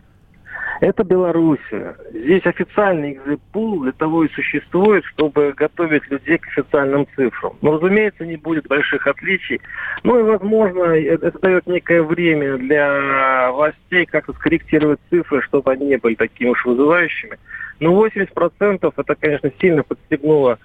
Это 0.83 1.05
Белоруссия. 1.05 1.95
Здесь 2.11 2.45
официальный 2.45 3.13
экзитпул 3.13 3.83
для 3.83 3.93
того 3.93 4.25
и 4.25 4.33
существует, 4.33 5.05
чтобы 5.05 5.53
готовить 5.55 6.05
людей 6.11 6.37
к 6.37 6.47
официальным 6.47 7.07
цифрам. 7.15 7.53
Но, 7.61 7.77
разумеется, 7.77 8.25
не 8.25 8.35
будет 8.35 8.67
больших 8.67 9.07
отличий. 9.07 9.61
Ну 10.03 10.19
и, 10.19 10.23
возможно, 10.23 10.83
это, 10.83 11.27
это 11.27 11.39
дает 11.39 11.67
некое 11.67 12.03
время 12.03 12.57
для 12.57 13.49
властей 13.53 14.05
как-то 14.05 14.33
скорректировать 14.33 14.99
цифры, 15.09 15.41
чтобы 15.43 15.71
они 15.71 15.85
не 15.85 15.97
были 15.97 16.15
такими 16.15 16.49
уж 16.49 16.65
вызывающими. 16.65 17.37
Но 17.79 18.05
80% 18.05 18.93
это, 18.97 19.15
конечно, 19.15 19.53
сильно 19.61 19.83
подстегнуло 19.83 20.59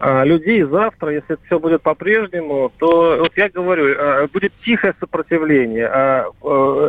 а, 0.00 0.24
людей 0.24 0.64
завтра, 0.64 1.12
если 1.12 1.38
все 1.46 1.60
будет 1.60 1.82
по-прежнему, 1.82 2.72
то 2.78 3.18
вот 3.20 3.36
я 3.36 3.48
говорю, 3.48 3.94
а, 3.96 4.26
будет 4.26 4.52
тихое 4.64 4.94
сопротивление. 4.98 5.86
А, 5.86 6.24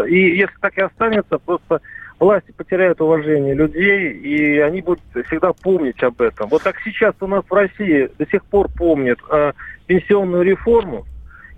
и 0.08 0.38
если 0.38 0.56
так 0.60 0.76
и 0.80 0.82
останется, 0.82 1.38
просто 1.38 1.82
власти 2.22 2.52
потеряют 2.56 3.02
уважение 3.02 3.54
людей, 3.54 4.14
и 4.14 4.60
они 4.60 4.82
будут 4.82 5.02
всегда 5.28 5.54
помнить 5.54 6.02
об 6.04 6.22
этом. 6.22 6.50
Вот 6.50 6.62
как 6.62 6.80
сейчас 6.84 7.16
у 7.20 7.28
нас 7.28 7.44
в 7.50 7.54
России 7.54 8.10
до 8.18 8.26
сих 8.28 8.46
пор 8.46 8.70
помнят 8.70 9.20
э, 9.30 9.54
пенсионную 9.88 10.44
реформу, 10.44 11.06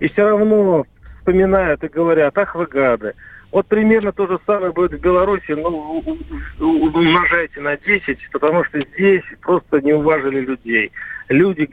и 0.00 0.08
все 0.08 0.24
равно 0.24 0.86
вспоминают 1.18 1.84
и 1.84 1.88
говорят, 1.88 2.36
ах 2.38 2.54
вы 2.54 2.66
гады. 2.66 3.12
Вот 3.52 3.66
примерно 3.66 4.10
то 4.10 4.26
же 4.26 4.40
самое 4.46 4.72
будет 4.72 4.94
в 4.94 5.00
Беларуси, 5.00 5.52
ну, 5.52 6.02
умножайте 6.58 7.60
на 7.60 7.76
10, 7.76 8.18
потому 8.32 8.64
что 8.64 8.80
здесь 8.80 9.22
просто 9.42 9.80
не 9.80 9.92
уважили 9.92 10.40
людей 10.40 10.90
люди 11.28 11.68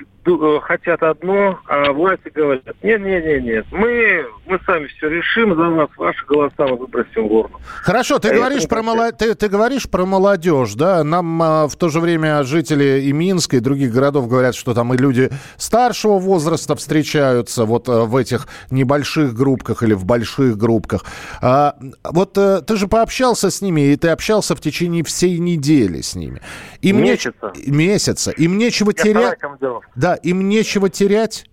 хотят 0.61 1.01
одно, 1.03 1.59
а 1.67 1.91
власти 1.91 2.31
говорят, 2.33 2.63
нет, 2.83 3.01
нет, 3.01 3.25
нет, 3.25 3.43
нет, 3.43 3.65
мы, 3.71 4.25
мы 4.45 4.59
сами 4.65 4.87
все 4.87 5.09
решим 5.09 5.55
за 5.55 5.69
вас, 5.69 5.89
ваши 5.97 6.25
голоса 6.25 6.53
мы 6.59 6.77
выбросим 6.77 7.27
в 7.27 7.33
урну. 7.33 7.59
Хорошо, 7.81 8.19
ты, 8.19 8.29
а 8.29 8.35
говоришь 8.35 8.67
про, 8.67 8.83
молод... 8.83 9.17
ты, 9.17 9.33
ты 9.35 9.47
говоришь 9.47 9.89
про 9.89 10.05
молодежь, 10.05 10.73
да, 10.75 11.03
нам 11.03 11.41
а, 11.41 11.67
в 11.67 11.75
то 11.75 11.89
же 11.89 11.99
время 11.99 12.43
жители 12.43 13.01
и 13.01 13.11
Минска, 13.11 13.57
и 13.57 13.59
других 13.59 13.91
городов 13.91 14.27
говорят, 14.27 14.55
что 14.55 14.73
там 14.73 14.93
и 14.93 14.97
люди 14.97 15.29
старшего 15.57 16.19
возраста 16.19 16.75
встречаются 16.75 17.65
вот 17.65 17.89
а, 17.89 18.05
в 18.05 18.15
этих 18.15 18.47
небольших 18.69 19.33
группках 19.33 19.83
или 19.83 19.93
в 19.93 20.05
больших 20.05 20.57
группках. 20.57 21.05
А, 21.41 21.75
вот 22.03 22.37
а, 22.37 22.61
ты 22.61 22.75
же 22.77 22.87
пообщался 22.87 23.49
с 23.49 23.61
ними, 23.61 23.81
и 23.81 23.95
ты 23.95 24.09
общался 24.09 24.55
в 24.55 24.61
течение 24.61 25.03
всей 25.03 25.39
недели 25.39 26.01
с 26.01 26.15
ними. 26.15 26.41
Им 26.81 27.01
месяца. 27.01 27.53
Не... 27.55 27.71
Месяца. 27.71 28.31
Им 28.31 28.57
нечего 28.57 28.93
терять 28.93 29.39
командировок. 29.39 29.87
Да, 30.11 30.15
им 30.15 30.49
нечего 30.49 30.89
терять. 30.89 31.45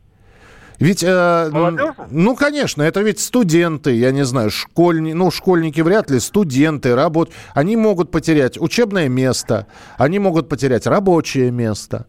Ведь, 0.80 1.04
э, 1.04 1.50
ну, 2.10 2.36
конечно, 2.36 2.82
это 2.82 3.02
ведь 3.02 3.20
студенты, 3.20 3.94
я 3.94 4.10
не 4.10 4.24
знаю, 4.24 4.50
школьни, 4.50 5.12
ну, 5.12 5.30
школьники 5.30 5.80
вряд 5.80 6.10
ли, 6.10 6.18
студенты, 6.20 6.94
работ, 6.94 7.30
они 7.54 7.76
могут 7.76 8.10
потерять 8.10 8.60
учебное 8.60 9.08
место, 9.08 9.66
они 9.96 10.18
могут 10.18 10.48
потерять 10.48 10.86
рабочее 10.86 11.50
место. 11.50 12.06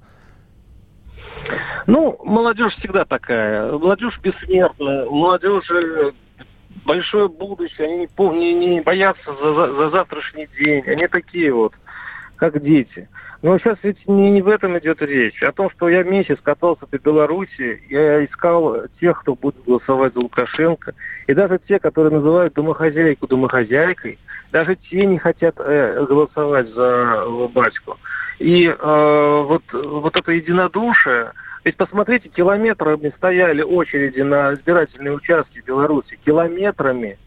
Ну, 1.88 2.20
молодежь 2.24 2.76
всегда 2.78 3.06
такая, 3.06 3.72
молодежь 3.72 4.20
бессмертная, 4.22 5.06
молодежь 5.06 5.72
большое 6.86 7.28
будущее, 7.28 7.88
они 7.88 8.08
не, 8.40 8.54
не, 8.54 8.66
не 8.76 8.82
боятся 8.82 9.36
за, 9.36 9.74
за 9.74 9.90
завтрашний 9.90 10.48
день, 10.60 10.84
они 10.88 11.08
такие 11.08 11.52
вот, 11.54 11.74
как 12.38 12.62
дети. 12.64 13.08
Но 13.42 13.58
сейчас 13.58 13.78
ведь 13.84 14.06
не, 14.08 14.32
не 14.32 14.42
в 14.42 14.50
этом 14.50 14.78
идет 14.80 15.02
речь. 15.02 15.42
О 15.44 15.54
том, 15.54 15.70
что 15.72 15.88
я 15.88 16.04
месяц 16.04 16.38
катался 16.44 16.86
по 16.86 16.98
Беларуси, 16.98 17.82
я 17.90 18.26
искал 18.26 18.84
тех, 19.00 19.22
кто 19.22 19.36
будет 19.36 19.64
голосовать 19.66 20.14
за 20.14 20.20
Лукашенко. 20.20 20.94
И 21.28 21.34
даже 21.34 21.60
те, 21.66 21.80
которые 21.80 22.14
называют 22.14 22.54
домохозяйку 22.54 23.28
домохозяйкой, 23.28 24.20
даже 24.52 24.76
те 24.76 25.06
не 25.06 25.18
хотят 25.18 25.56
э, 25.60 26.06
голосовать 26.06 26.68
за 26.70 27.26
батьку. 27.54 27.98
И 28.40 28.66
э, 28.68 29.44
вот, 29.48 29.64
вот 29.72 30.16
это 30.16 30.32
единодушие, 30.32 31.32
ведь 31.64 31.78
посмотрите, 31.78 32.30
километрами 32.30 33.14
стояли 33.18 33.62
очереди 33.62 34.22
на 34.22 34.54
избирательные 34.54 35.14
участки 35.14 35.62
в 35.62 35.66
Беларуси, 35.66 36.20
километрами. 36.26 37.18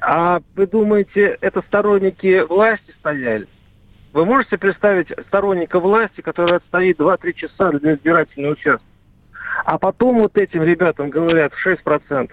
А 0.00 0.40
вы 0.54 0.66
думаете, 0.66 1.36
это 1.40 1.62
сторонники 1.62 2.40
власти 2.48 2.94
стояли? 3.00 3.48
Вы 4.16 4.24
можете 4.24 4.56
представить 4.56 5.08
сторонника 5.26 5.78
власти, 5.78 6.22
который 6.22 6.56
отстоит 6.56 6.98
2-3 6.98 7.32
часа 7.34 7.70
для 7.72 7.96
избирательного 7.96 8.52
участка? 8.52 8.86
А 9.66 9.76
потом 9.76 10.20
вот 10.20 10.38
этим 10.38 10.62
ребятам 10.62 11.10
говорят 11.10 11.52
6%. 11.62 12.30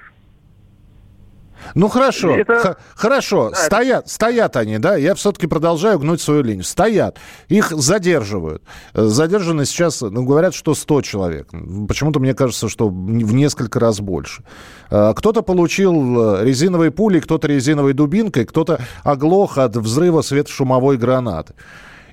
Ну 1.75 1.87
хорошо, 1.87 2.35
это... 2.35 2.77
Хорошо, 2.95 3.49
да, 3.49 3.55
стоят, 3.55 4.05
это... 4.05 4.13
стоят 4.13 4.57
они, 4.57 4.77
да, 4.77 4.95
я 4.95 5.15
все-таки 5.15 5.47
продолжаю 5.47 5.99
гнуть 5.99 6.21
свою 6.21 6.43
линию. 6.43 6.63
Стоят, 6.63 7.17
их 7.47 7.71
задерживают. 7.71 8.63
Задержаны 8.93 9.65
сейчас, 9.65 10.01
ну, 10.01 10.23
говорят, 10.23 10.53
что 10.53 10.73
100 10.75 11.01
человек. 11.01 11.49
Почему-то 11.87 12.19
мне 12.19 12.33
кажется, 12.33 12.69
что 12.69 12.89
в 12.89 13.33
несколько 13.33 13.79
раз 13.79 13.99
больше. 13.99 14.43
А, 14.89 15.13
кто-то 15.13 15.41
получил 15.41 16.37
э, 16.37 16.45
резиновой 16.45 16.91
пулей, 16.91 17.21
кто-то 17.21 17.47
резиновой 17.47 17.93
дубинкой, 17.93 18.45
кто-то 18.45 18.79
оглох 19.03 19.57
от 19.57 19.75
взрыва 19.75 20.21
светошумовой 20.21 20.97
гранаты. 20.97 21.53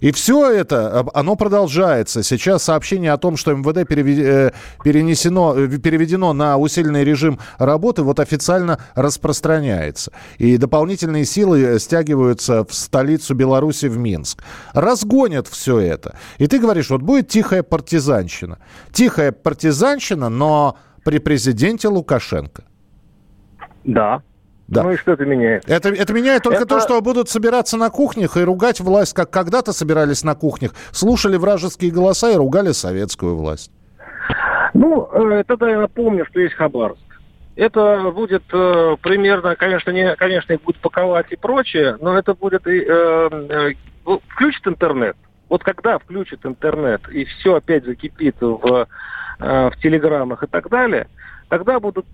И 0.00 0.12
все 0.12 0.50
это, 0.50 1.06
оно 1.14 1.36
продолжается. 1.36 2.22
Сейчас 2.22 2.64
сообщение 2.64 3.12
о 3.12 3.18
том, 3.18 3.36
что 3.36 3.54
МВД 3.54 3.78
э, 3.78 4.52
перенесено, 4.82 5.54
э, 5.56 5.78
переведено 5.78 6.32
на 6.32 6.56
усиленный 6.56 7.04
режим 7.04 7.38
работы, 7.58 8.02
вот 8.02 8.18
официально 8.18 8.78
распространяется. 8.94 10.12
И 10.38 10.56
дополнительные 10.56 11.24
силы 11.24 11.62
э, 11.62 11.78
стягиваются 11.78 12.64
в 12.64 12.72
столицу 12.74 13.34
Беларуси, 13.34 13.86
в 13.86 13.98
Минск. 13.98 14.42
Разгонят 14.72 15.46
все 15.46 15.78
это. 15.78 16.16
И 16.38 16.46
ты 16.46 16.58
говоришь, 16.58 16.90
вот 16.90 17.02
будет 17.02 17.28
тихая 17.28 17.62
партизанщина. 17.62 18.58
Тихая 18.92 19.32
партизанщина, 19.32 20.28
но 20.28 20.78
при 21.04 21.18
президенте 21.18 21.88
Лукашенко. 21.88 22.64
Да, 23.84 24.22
да. 24.70 24.85
Ну 24.85 24.92
и 24.92 24.96
что 24.96 25.12
это 25.12 25.24
меняет? 25.24 25.68
Это, 25.68 25.88
это 25.88 26.12
меняет 26.12 26.44
только 26.44 26.62
это... 26.62 26.66
то, 26.66 26.80
что 26.80 27.00
будут 27.00 27.28
собираться 27.28 27.76
на 27.76 27.90
кухнях 27.90 28.37
и 28.37 28.42
ругать 28.42 28.78
власть, 28.78 29.14
как 29.14 29.28
когда-то 29.28 29.72
собирались 29.72 30.22
на 30.22 30.37
кухнях, 30.37 30.72
слушали 30.92 31.37
вражеские 31.37 31.90
голоса 31.90 32.30
и 32.30 32.37
ругали 32.37 32.70
советскую 32.70 33.37
власть. 33.37 33.72
Ну, 34.72 35.09
э, 35.12 35.42
тогда 35.44 35.68
я 35.70 35.80
напомню, 35.80 36.24
что 36.26 36.38
есть 36.38 36.54
Хабаровск. 36.54 37.02
Это 37.56 38.12
будет 38.14 38.44
э, 38.52 38.96
примерно, 39.02 39.56
конечно, 39.56 39.90
не, 39.90 40.14
конечно, 40.14 40.52
их 40.52 40.62
будут 40.62 40.80
паковать 40.80 41.26
и 41.30 41.37
прочее, 41.37 41.96
но 42.00 42.16
это 42.16 42.35
будет 42.35 42.64
и 42.68 42.85
э, 42.88 43.28
э, 43.33 44.18
включит 44.28 44.68
интернет. 44.68 45.16
Вот 45.48 45.64
когда 45.64 45.98
включит 45.98 46.46
интернет 46.46 47.09
и 47.09 47.24
все 47.24 47.56
опять 47.56 47.85
закипит 47.85 48.37
в 48.40 48.87
в 49.38 49.72
телеграммах 49.83 50.42
и 50.42 50.46
так 50.46 50.68
далее, 50.68 51.06
тогда 51.48 51.80
будут, 51.80 52.04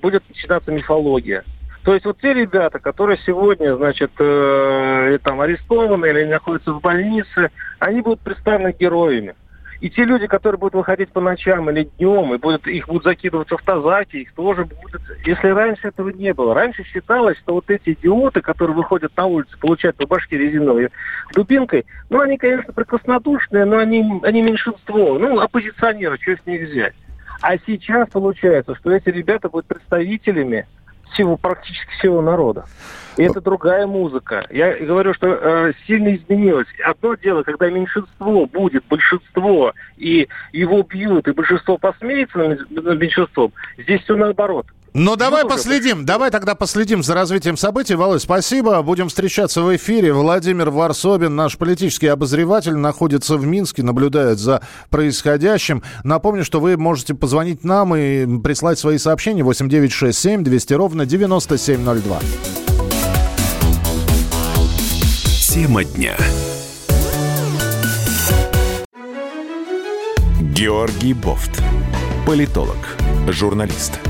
будет 0.00 0.22
начинаться 0.28 0.70
мифология. 0.70 1.42
То 1.84 1.94
есть 1.94 2.04
вот 2.04 2.18
те 2.20 2.34
ребята, 2.34 2.78
которые 2.78 3.18
сегодня, 3.24 3.74
значит, 3.76 4.10
э, 4.18 5.18
там 5.22 5.40
арестованы 5.40 6.06
или 6.06 6.24
находятся 6.24 6.72
в 6.72 6.80
больнице, 6.80 7.50
они 7.78 8.02
будут 8.02 8.20
представлены 8.20 8.74
героями. 8.78 9.34
И 9.80 9.88
те 9.88 10.04
люди, 10.04 10.26
которые 10.26 10.58
будут 10.58 10.74
выходить 10.74 11.08
по 11.08 11.22
ночам 11.22 11.70
или 11.70 11.84
днем, 11.96 12.34
и 12.34 12.38
будут, 12.38 12.66
их 12.66 12.86
будут 12.86 13.04
закидываться 13.04 13.56
в 13.56 13.62
тазаки, 13.62 14.18
их 14.18 14.34
тоже 14.34 14.66
будут... 14.66 15.00
Если 15.24 15.48
раньше 15.48 15.88
этого 15.88 16.10
не 16.10 16.34
было. 16.34 16.54
Раньше 16.54 16.84
считалось, 16.84 17.38
что 17.38 17.54
вот 17.54 17.70
эти 17.70 17.94
идиоты, 17.94 18.42
которые 18.42 18.76
выходят 18.76 19.16
на 19.16 19.24
улицу, 19.24 19.58
получают 19.58 19.96
по 19.96 20.06
башке 20.06 20.36
резиновой 20.36 20.90
дубинкой, 21.34 21.86
ну, 22.10 22.20
они, 22.20 22.36
конечно, 22.36 22.74
прекраснодушные, 22.74 23.64
но 23.64 23.78
они, 23.78 24.20
они 24.22 24.42
меньшинство. 24.42 25.18
Ну, 25.18 25.40
оппозиционеры, 25.40 26.18
что 26.20 26.36
с 26.36 26.44
них 26.44 26.68
взять? 26.68 26.94
А 27.40 27.56
сейчас 27.66 28.10
получается, 28.10 28.74
что 28.74 28.90
эти 28.90 29.08
ребята 29.08 29.48
будут 29.48 29.66
представителями 29.66 30.66
всего, 31.12 31.36
практически 31.36 31.90
всего 31.98 32.22
народа. 32.22 32.66
И 33.16 33.22
это 33.22 33.40
другая 33.40 33.86
музыка. 33.86 34.46
Я 34.50 34.74
говорю, 34.76 35.12
что 35.14 35.26
э, 35.28 35.72
сильно 35.86 36.14
изменилось. 36.14 36.68
Одно 36.84 37.14
дело, 37.16 37.42
когда 37.42 37.68
меньшинство 37.68 38.46
будет 38.46 38.84
большинство, 38.88 39.74
и 39.96 40.28
его 40.52 40.82
бьют, 40.82 41.28
и 41.28 41.32
большинство 41.32 41.76
посмеется 41.76 42.38
над 42.38 43.00
меньшинством. 43.00 43.52
Здесь 43.76 44.02
все 44.02 44.16
наоборот. 44.16 44.66
Ну, 44.92 45.14
давай 45.14 45.44
последим, 45.46 46.04
давай 46.04 46.30
тогда 46.30 46.54
последим 46.54 47.02
за 47.02 47.14
развитием 47.14 47.56
событий. 47.56 47.94
Володь, 47.94 48.22
спасибо. 48.22 48.82
Будем 48.82 49.08
встречаться 49.08 49.62
в 49.62 49.76
эфире. 49.76 50.12
Владимир 50.12 50.70
Варсобин, 50.70 51.36
наш 51.36 51.56
политический 51.56 52.08
обозреватель, 52.08 52.74
находится 52.74 53.36
в 53.36 53.46
Минске, 53.46 53.84
наблюдает 53.84 54.38
за 54.38 54.62
происходящим. 54.90 55.84
Напомню, 56.02 56.44
что 56.44 56.58
вы 56.58 56.76
можете 56.76 57.14
позвонить 57.14 57.62
нам 57.62 57.94
и 57.94 58.40
прислать 58.40 58.78
свои 58.80 58.98
сообщения 58.98 59.44
8967 59.44 60.42
200 60.42 60.74
ровно 60.74 61.06
9702. 61.06 62.18
Тема 65.48 65.84
дня. 65.84 66.16
Георгий 70.40 71.14
Бофт. 71.14 71.62
Политолог, 72.26 72.76
журналист– 73.28 74.00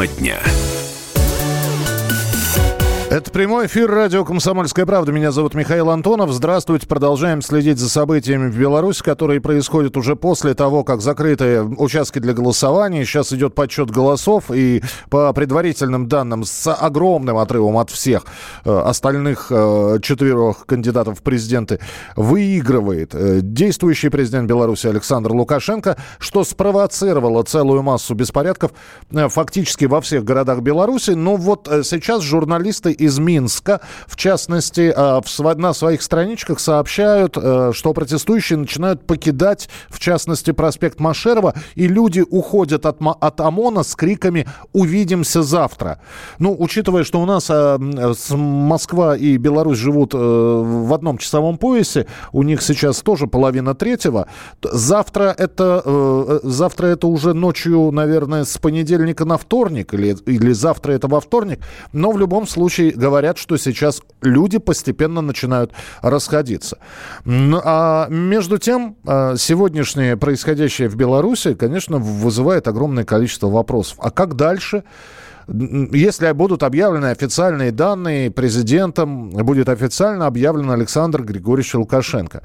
Тема 0.00 0.06
дня. 0.06 0.69
Это 3.10 3.32
прямой 3.32 3.66
эфир 3.66 3.90
радио 3.90 4.24
«Комсомольская 4.24 4.86
правда». 4.86 5.10
Меня 5.10 5.32
зовут 5.32 5.54
Михаил 5.54 5.90
Антонов. 5.90 6.30
Здравствуйте. 6.30 6.86
Продолжаем 6.86 7.42
следить 7.42 7.78
за 7.78 7.88
событиями 7.88 8.48
в 8.48 8.56
Беларуси, 8.56 9.02
которые 9.02 9.40
происходят 9.40 9.96
уже 9.96 10.14
после 10.14 10.54
того, 10.54 10.84
как 10.84 11.00
закрыты 11.00 11.62
участки 11.62 12.20
для 12.20 12.34
голосования. 12.34 13.04
Сейчас 13.04 13.32
идет 13.32 13.56
подсчет 13.56 13.90
голосов. 13.90 14.52
И 14.52 14.80
по 15.08 15.32
предварительным 15.32 16.06
данным, 16.06 16.44
с 16.44 16.72
огромным 16.72 17.38
отрывом 17.38 17.78
от 17.78 17.90
всех 17.90 18.26
э, 18.64 18.78
остальных 18.78 19.48
э, 19.50 19.98
четырех 20.00 20.64
кандидатов 20.66 21.18
в 21.18 21.22
президенты, 21.24 21.80
выигрывает 22.14 23.12
э, 23.12 23.40
действующий 23.42 24.10
президент 24.10 24.48
Беларуси 24.48 24.86
Александр 24.86 25.32
Лукашенко, 25.32 25.96
что 26.20 26.44
спровоцировало 26.44 27.42
целую 27.42 27.82
массу 27.82 28.14
беспорядков 28.14 28.70
фактически 29.10 29.86
во 29.86 30.00
всех 30.00 30.22
городах 30.22 30.60
Беларуси. 30.60 31.10
Но 31.10 31.34
вот 31.34 31.68
сейчас 31.82 32.22
журналисты 32.22 32.99
из 33.00 33.18
Минска, 33.18 33.80
в 34.06 34.16
частности, 34.16 34.92
э, 34.94 35.54
на 35.56 35.72
своих 35.72 36.02
страничках 36.02 36.60
сообщают, 36.60 37.36
э, 37.36 37.72
что 37.74 37.92
протестующие 37.92 38.58
начинают 38.58 39.06
покидать, 39.06 39.68
в 39.88 39.98
частности, 39.98 40.52
проспект 40.52 41.00
Машерова, 41.00 41.54
и 41.74 41.88
люди 41.88 42.24
уходят 42.28 42.86
от, 42.86 42.98
от 43.00 43.40
ОМОНа 43.40 43.82
с 43.82 43.94
криками 43.96 44.46
«Увидимся 44.72 45.42
завтра». 45.42 46.00
Ну, 46.38 46.54
учитывая, 46.58 47.04
что 47.04 47.20
у 47.20 47.26
нас 47.26 47.48
э, 47.48 47.78
Москва 48.30 49.16
и 49.16 49.36
Беларусь 49.38 49.78
живут 49.78 50.14
в 50.14 50.94
одном 50.94 51.18
часовом 51.18 51.56
поясе, 51.56 52.06
у 52.32 52.42
них 52.42 52.62
сейчас 52.62 53.00
тоже 53.00 53.26
половина 53.26 53.74
третьего, 53.74 54.26
завтра 54.62 55.34
это, 55.36 56.40
завтра 56.42 56.88
это 56.88 57.06
уже 57.06 57.32
ночью, 57.32 57.90
наверное, 57.92 58.44
с 58.44 58.58
понедельника 58.58 59.24
на 59.24 59.38
вторник, 59.38 59.94
или, 59.94 60.16
или 60.26 60.52
завтра 60.52 60.92
это 60.92 61.08
во 61.08 61.20
вторник, 61.20 61.60
но 61.92 62.10
в 62.12 62.18
любом 62.18 62.46
случае 62.46 62.89
говорят, 62.90 63.38
что 63.38 63.56
сейчас 63.56 64.02
люди 64.22 64.58
постепенно 64.58 65.20
начинают 65.20 65.72
расходиться. 66.02 66.78
А 67.26 68.08
между 68.08 68.58
тем, 68.58 68.96
а, 69.06 69.36
сегодняшнее 69.36 70.16
происходящее 70.16 70.88
в 70.88 70.96
Беларуси, 70.96 71.54
конечно, 71.54 71.98
вызывает 71.98 72.68
огромное 72.68 73.04
количество 73.04 73.48
вопросов. 73.48 73.98
А 74.00 74.10
как 74.10 74.36
дальше? 74.36 74.84
Если 75.48 76.30
будут 76.32 76.62
объявлены 76.62 77.06
официальные 77.06 77.72
данные, 77.72 78.30
президентом 78.30 79.30
будет 79.30 79.68
официально 79.68 80.26
объявлен 80.26 80.70
Александр 80.70 81.22
Григорьевич 81.22 81.74
Лукашенко 81.74 82.42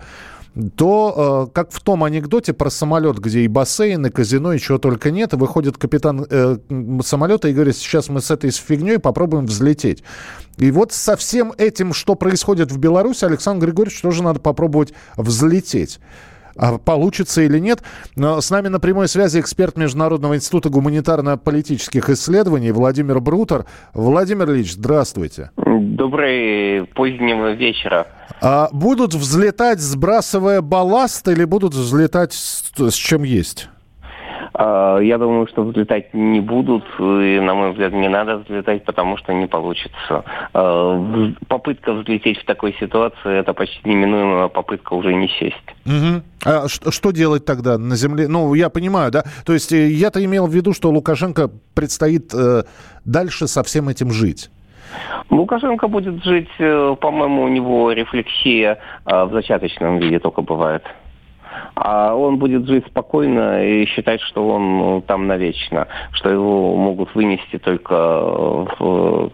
то, 0.76 1.48
э, 1.48 1.54
как 1.54 1.72
в 1.72 1.82
том 1.82 2.04
анекдоте 2.04 2.54
про 2.54 2.70
самолет, 2.70 3.20
где 3.20 3.42
и 3.42 3.48
бассейн, 3.48 4.06
и 4.06 4.10
казино, 4.10 4.54
и 4.54 4.60
чего 4.60 4.78
только 4.78 5.12
нет, 5.12 5.34
выходит 5.34 5.78
капитан 5.78 6.26
э, 6.30 6.58
самолета 7.02 7.50
и 7.50 7.54
говорит, 7.54 7.76
сейчас 7.76 8.10
мы 8.10 8.22
с 8.22 8.32
этой 8.32 8.52
фигней 8.52 9.00
попробуем 9.00 9.46
взлететь. 9.46 10.04
И 10.58 10.72
вот 10.72 10.94
со 10.94 11.18
всем 11.18 11.52
этим, 11.58 11.94
что 11.94 12.16
происходит 12.16 12.72
в 12.72 12.80
Беларуси, 12.80 13.26
Александр 13.26 13.66
Григорьевич 13.66 14.02
тоже 14.02 14.24
надо 14.24 14.40
попробовать 14.40 14.94
взлететь. 15.18 16.00
А 16.58 16.78
получится 16.78 17.42
или 17.42 17.60
нет. 17.60 17.84
С 18.16 18.50
нами 18.50 18.70
на 18.70 18.80
прямой 18.80 19.10
связи 19.10 19.42
эксперт 19.42 19.76
Международного 19.76 20.36
института 20.36 20.70
гуманитарно-политических 20.70 22.10
исследований 22.10 22.72
Владимир 22.72 23.20
Брутер. 23.20 23.66
Владимир 23.94 24.50
Ильич, 24.50 24.76
здравствуйте. 24.76 25.52
Добрый 25.58 26.86
позднего 26.96 27.52
вечера. 27.52 28.08
А 28.42 28.70
будут 28.72 29.14
взлетать, 29.14 29.80
сбрасывая 29.80 30.62
балласт, 30.62 31.28
или 31.28 31.46
будут 31.46 31.74
взлетать 31.74 32.34
с, 32.34 32.72
с 32.78 32.94
чем 32.94 33.24
есть? 33.24 33.70
А, 34.58 35.00
я 35.00 35.18
думаю, 35.18 35.48
что 35.48 35.64
взлетать 35.64 36.14
не 36.14 36.40
будут, 36.40 36.86
и, 37.00 37.40
на 37.42 37.54
мой 37.54 37.72
взгляд, 37.72 37.92
не 37.92 38.08
надо 38.08 38.38
взлетать, 38.38 38.86
потому 38.86 39.18
что 39.18 39.34
не 39.34 39.48
получится. 39.48 40.24
А, 40.54 41.34
попытка 41.48 41.94
взлететь 41.94 42.40
в 42.40 42.46
такой 42.46 42.74
ситуации– 42.80 43.40
это 43.40 43.54
почти 43.54 43.82
неминуемая 43.84 44.48
попытка 44.48 44.94
уже 44.94 45.14
не 45.14 45.28
сесть. 45.28 45.56
Угу. 45.86 46.24
А 46.46 46.68
что, 46.68 47.12
делать 47.12 47.44
тогда 47.44 47.78
на 47.78 47.96
земле? 47.96 48.28
Ну, 48.30 48.54
я 48.54 48.70
понимаю, 48.70 49.12
да? 49.12 49.26
То 49.46 49.54
есть 49.54 49.74
э, 49.74 49.90
я-то 49.90 50.24
имел 50.24 50.48
в 50.48 50.54
виду, 50.54 50.74
что 50.74 50.90
Лукашенко 50.90 51.50
предстоит 51.74 52.34
э, 52.34 52.64
дальше 53.04 53.48
со 53.48 53.62
всем 53.64 53.90
этим 53.90 54.12
жить. 54.12 54.50
Лукашенко 55.30 55.88
будет 55.88 56.24
жить, 56.24 56.50
э, 56.60 56.96
по-моему, 57.00 57.44
у 57.44 57.48
него 57.48 57.92
рефлексия 57.92 58.80
в 59.06 59.30
зачаточном 59.32 60.00
виде 60.00 60.20
только 60.20 60.42
бывает 60.42 60.84
а 61.76 62.14
он 62.16 62.38
будет 62.38 62.68
жить 62.68 62.86
спокойно 62.88 63.66
и 63.66 63.86
считать, 63.86 64.22
что 64.22 64.48
он 64.48 64.78
ну, 64.78 65.02
там 65.02 65.28
навечно, 65.28 65.88
что 66.12 66.30
его 66.30 66.76
могут 66.76 67.14
вынести 67.16 67.58
только 67.58 67.96
в 67.96 69.32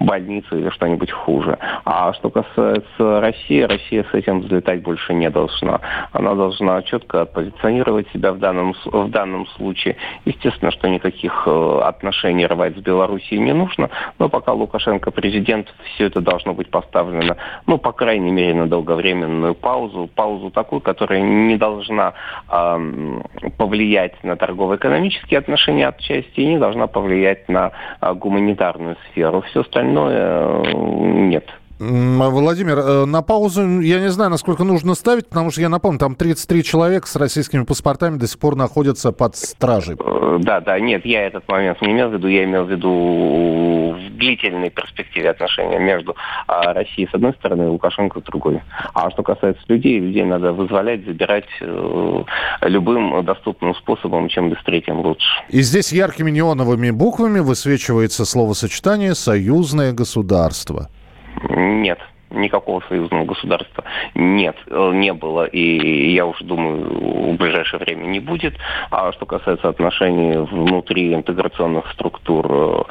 больницу 0.00 0.58
или 0.58 0.70
что-нибудь 0.70 1.10
хуже. 1.10 1.58
А 1.84 2.12
что 2.14 2.30
касается 2.30 3.20
России, 3.20 3.62
Россия 3.62 4.04
с 4.10 4.14
этим 4.14 4.40
взлетать 4.40 4.82
больше 4.82 5.14
не 5.14 5.30
должна. 5.30 5.80
Она 6.12 6.34
должна 6.34 6.82
четко 6.82 7.24
позиционировать 7.24 8.08
себя 8.12 8.32
в 8.32 8.38
данном, 8.38 8.74
в 8.84 9.10
данном 9.10 9.46
случае. 9.48 9.96
Естественно, 10.24 10.70
что 10.70 10.88
никаких 10.88 11.44
э, 11.46 11.80
отношений 11.84 12.46
рвать 12.46 12.76
с 12.76 12.80
Белоруссией 12.80 13.40
не 13.40 13.52
нужно, 13.52 13.90
но 14.18 14.28
пока 14.28 14.52
Лукашенко 14.52 15.10
президент, 15.10 15.72
все 15.94 16.06
это 16.06 16.20
должно 16.20 16.54
быть 16.54 16.70
поставлено, 16.70 17.36
ну, 17.66 17.78
по 17.78 17.92
крайней 17.92 18.30
мере, 18.30 18.54
на 18.54 18.66
долговременную 18.66 19.54
паузу, 19.54 20.08
паузу 20.14 20.50
такую, 20.50 20.80
которая 20.80 21.20
не 21.20 21.55
должна 21.56 22.14
э, 22.50 23.20
повлиять 23.56 24.22
на 24.24 24.36
торгово-экономические 24.36 25.38
отношения 25.38 25.88
отчасти 25.88 26.40
и 26.40 26.46
не 26.46 26.58
должна 26.58 26.86
повлиять 26.86 27.48
на 27.48 27.72
э, 28.00 28.12
гуманитарную 28.14 28.96
сферу. 29.10 29.42
Все 29.42 29.60
остальное 29.60 30.16
э, 30.16 30.72
нет. 30.74 31.48
Владимир, 31.78 32.78
э, 32.78 33.04
на 33.04 33.22
паузу 33.22 33.80
я 33.80 34.00
не 34.00 34.08
знаю, 34.08 34.30
насколько 34.30 34.64
нужно 34.64 34.94
ставить, 34.94 35.28
потому 35.28 35.50
что 35.50 35.60
я 35.60 35.68
напомню, 35.68 35.98
там 35.98 36.14
33 36.14 36.64
человека 36.64 37.06
с 37.06 37.16
российскими 37.16 37.64
паспортами 37.64 38.16
до 38.16 38.26
сих 38.26 38.38
пор 38.38 38.56
находятся 38.56 39.12
под 39.12 39.36
стражей. 39.36 39.96
Э, 39.98 40.38
да, 40.40 40.60
да, 40.60 40.80
нет, 40.80 41.04
я 41.04 41.26
этот 41.26 41.46
момент 41.48 41.82
не 41.82 41.92
имел 41.92 42.08
в 42.08 42.14
виду, 42.14 42.28
я 42.28 42.44
имел 42.44 42.64
в 42.64 42.70
виду 42.70 43.94
в 43.96 44.16
длительной 44.16 44.70
перспективе 44.70 45.30
отношения 45.30 45.78
между 45.78 46.16
а, 46.46 46.72
Россией 46.72 47.08
с 47.10 47.14
одной 47.14 47.32
стороны 47.34 47.64
и 47.64 47.66
Лукашенко 47.66 48.20
с 48.20 48.22
другой. 48.22 48.62
А 48.94 49.10
что 49.10 49.22
касается 49.22 49.62
людей, 49.68 49.98
людей 49.98 50.24
надо 50.24 50.52
вызволять, 50.52 51.04
забирать 51.04 51.44
э, 51.60 52.24
любым 52.62 53.24
доступным 53.24 53.74
способом, 53.74 54.28
чем 54.28 54.50
быстрее, 54.50 54.80
тем 54.80 55.00
лучше. 55.00 55.26
И 55.50 55.60
здесь 55.60 55.92
яркими 55.92 56.30
неоновыми 56.30 56.90
буквами 56.90 57.40
высвечивается 57.40 58.24
словосочетание 58.24 59.14
«союзное 59.14 59.92
государство». 59.92 60.88
Нет, 61.48 61.98
никакого 62.30 62.82
союзного 62.88 63.24
государства 63.24 63.84
нет, 64.14 64.56
э, 64.68 64.90
не 64.94 65.12
было, 65.12 65.44
и 65.44 66.10
я 66.12 66.26
уже 66.26 66.44
думаю, 66.44 67.32
в 67.32 67.36
ближайшее 67.36 67.80
время 67.80 68.04
не 68.06 68.20
будет. 68.20 68.54
А 68.90 69.12
что 69.12 69.26
касается 69.26 69.68
отношений 69.68 70.36
внутри 70.36 71.14
интеграционных 71.14 71.90
структур 71.92 72.86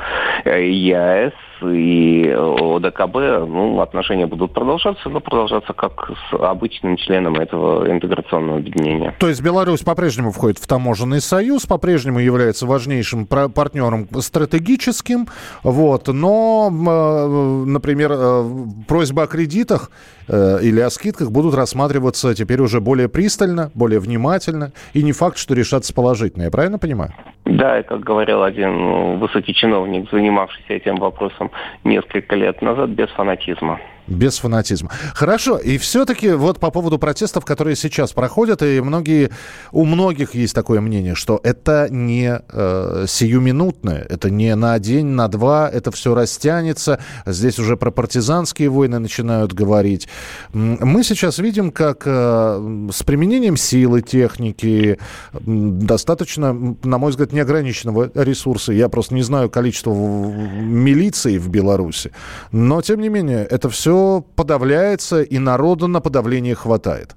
э, 0.46 0.70
ЕАЭС, 0.70 1.34
и 1.62 2.30
ОДКБ, 2.30 3.16
ну, 3.48 3.80
отношения 3.82 4.26
будут 4.26 4.54
продолжаться, 4.54 5.10
но 5.10 5.20
продолжаться 5.20 5.74
как 5.74 6.12
с 6.30 6.34
обычным 6.34 6.98
членом 6.98 7.36
этого 7.36 7.90
интеграционного 7.90 8.58
объединения. 8.58 9.16
То 9.20 9.28
есть 9.28 9.42
Беларусь 9.42 9.82
по-прежнему 9.82 10.32
входит 10.32 10.58
в 10.58 10.68
таможенный 10.68 11.22
союз, 11.22 11.66
по-прежнему 11.66 12.20
является 12.20 12.66
важнейшим 12.66 13.26
партнером 13.26 14.08
стратегическим, 14.20 15.28
вот, 15.64 16.08
но, 16.08 16.70
э, 16.72 17.66
например, 17.66 18.12
э, 18.14 18.44
просьба 18.88 19.24
о 19.24 19.28
кредитах 19.28 19.92
э, 20.28 20.60
или 20.62 20.80
о 20.80 20.90
скидках 20.90 21.32
будут 21.32 21.56
рассматриваться 21.56 22.34
теперь 22.36 22.62
уже 22.62 22.80
более 22.80 23.10
пристально, 23.10 23.72
более 23.74 24.00
внимательно, 24.00 24.72
и 24.94 25.04
не 25.04 25.12
факт, 25.12 25.38
что 25.38 25.54
решатся 25.54 25.94
положительно, 25.94 26.44
я 26.44 26.52
правильно 26.52 26.80
понимаю? 26.80 27.14
Да, 27.46 27.80
и 27.80 27.84
как 27.84 28.00
говорил 28.00 28.42
один 28.42 29.20
высокий 29.20 29.54
чиновник, 29.54 30.10
занимавшийся 30.12 30.74
этим 30.74 30.96
вопросом 30.96 31.45
несколько 31.84 32.36
лет 32.36 32.62
назад, 32.62 32.90
без 32.90 33.10
фанатизма. 33.10 33.80
Без 34.08 34.38
фанатизма. 34.38 34.92
Хорошо. 35.16 35.58
И 35.58 35.78
все-таки 35.80 36.32
вот 36.32 36.60
по 36.60 36.70
поводу 36.70 37.00
протестов, 37.00 37.44
которые 37.44 37.76
сейчас 37.76 38.14
проходят, 38.14 38.62
и 38.62 38.80
многие, 38.80 39.32
у 39.72 39.86
многих 39.86 40.36
есть 40.36 40.54
такое 40.54 40.80
мнение, 40.80 41.16
что 41.16 41.40
это 41.44 41.88
не 41.90 42.40
э, 42.48 43.06
сиюминутное, 43.08 44.06
это 44.08 44.30
не 44.30 44.54
на 44.56 44.78
день, 44.78 45.08
на 45.08 45.28
два, 45.28 45.70
это 45.70 45.90
все 45.92 46.14
растянется. 46.14 47.00
Здесь 47.26 47.58
уже 47.58 47.78
про 47.78 47.90
партизанские 47.90 48.70
войны 48.70 49.00
начинают 49.00 49.54
говорить. 49.54 50.08
Мы 50.54 51.04
сейчас 51.04 51.40
видим, 51.40 51.72
как 51.72 52.04
э, 52.06 52.88
с 52.94 53.02
применением 53.02 53.58
силы, 53.58 54.04
техники, 54.04 55.00
достаточно, 55.34 56.54
на 56.84 56.98
мой 57.00 57.10
взгляд, 57.10 57.34
неограниченного 57.34 58.12
ресурса. 58.14 58.72
Я 58.72 58.88
просто 58.88 59.16
не 59.16 59.24
знаю 59.24 59.50
количество 59.50 59.94
милиции 59.94 61.40
в 61.40 61.50
Беларуси. 61.50 62.12
Но, 62.52 62.84
тем 62.84 63.02
не 63.02 63.10
менее, 63.10 63.46
это 63.46 63.68
все 63.70 63.95
подавляется, 64.36 65.22
и 65.22 65.40
народа 65.40 65.88
на 65.88 66.02
подавление 66.02 66.56
хватает? 66.56 67.16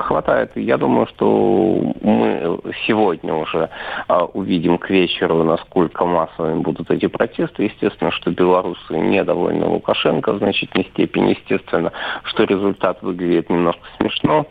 Хватает. 0.00 0.50
Я 0.56 0.76
думаю, 0.78 1.06
что 1.06 1.94
мы 2.00 2.58
сегодня 2.86 3.34
уже 3.34 3.68
а, 4.08 4.24
увидим 4.24 4.78
к 4.78 4.90
вечеру, 4.90 5.44
насколько 5.44 6.04
массовыми 6.04 6.60
будут 6.62 6.90
эти 6.90 7.06
протесты. 7.06 7.64
Естественно, 7.64 8.10
что 8.10 8.30
белорусы 8.30 8.96
недовольны 8.96 9.66
Лукашенко 9.66 10.32
в 10.32 10.38
значительной 10.38 10.86
степени. 10.86 11.30
Естественно, 11.30 11.92
что 12.24 12.44
результат 12.44 13.02
выглядит 13.02 13.50
немножко 13.50 13.82
смешно 13.98 14.46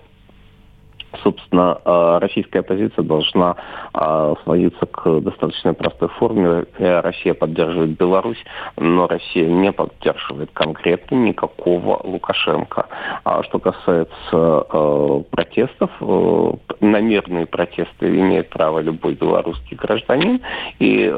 собственно, 1.30 1.80
а, 1.86 2.20
российская 2.20 2.60
оппозиция 2.60 3.04
должна 3.04 3.56
а, 3.94 4.36
сводиться 4.44 4.86
к 4.86 5.22
достаточно 5.22 5.74
простой 5.74 6.10
форме. 6.10 6.66
Э, 6.78 7.02
Россия 7.02 7.34
поддерживает 7.34 7.98
Беларусь, 7.98 8.44
но 8.78 9.08
Россия 9.08 9.48
не 9.48 9.72
поддерживает 9.72 10.50
конкретно 10.54 11.16
никакого 11.16 12.00
Лукашенко. 12.04 12.88
А 13.24 13.44
что 13.44 13.60
касается 13.60 14.10
э, 14.34 15.24
протестов, 15.30 15.92
э, 16.02 16.52
на 16.82 17.46
протесты 17.46 18.08
имеет 18.08 18.50
право 18.50 18.80
любой 18.80 19.14
белорусский 19.16 19.76
гражданин, 19.76 20.42
и 20.80 21.12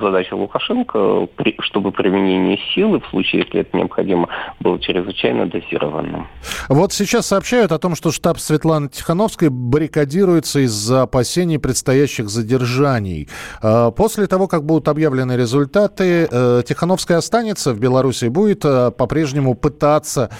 задача 0.00 0.34
Лукашенко, 0.34 1.28
чтобы 1.60 1.92
применение 1.92 2.58
силы, 2.74 3.00
в 3.00 3.06
случае, 3.08 3.42
если 3.42 3.60
это 3.60 3.76
необходимо, 3.76 4.28
было 4.60 4.78
чрезвычайно 4.78 5.46
дозированным. 5.46 6.26
Вот 6.68 6.92
сейчас 6.92 7.26
сообщают 7.26 7.72
о 7.72 7.78
том, 7.78 7.94
что 7.94 8.10
штаб 8.12 8.38
Светланы 8.38 8.88
Тихановской 8.88 9.48
Московской 9.56 9.86
баррикадируется 9.86 10.60
из-за 10.60 11.02
опасений 11.02 11.58
предстоящих 11.58 12.28
задержаний. 12.28 13.28
А, 13.62 13.90
после 13.90 14.26
того, 14.26 14.48
как 14.48 14.64
будут 14.64 14.88
объявлены 14.88 15.36
результаты, 15.36 16.28
э, 16.30 16.62
Тихановская 16.66 17.18
останется 17.18 17.72
в 17.72 17.80
Беларуси, 17.80 18.28
будет 18.28 18.64
э, 18.64 18.90
по-прежнему 18.90 19.54
пытаться 19.54 20.30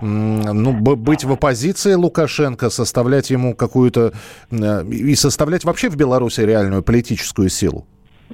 ну, 0.00 0.72
быть 0.72 1.24
в 1.24 1.32
оппозиции 1.32 1.94
Лукашенко, 1.94 2.70
составлять 2.70 3.30
ему 3.30 3.54
какую-то... 3.54 4.12
Э, 4.50 4.84
и 4.84 5.14
составлять 5.14 5.64
вообще 5.64 5.88
в 5.88 5.96
Беларуси 5.96 6.40
реальную 6.40 6.82
политическую 6.82 7.48
силу? 7.48 7.86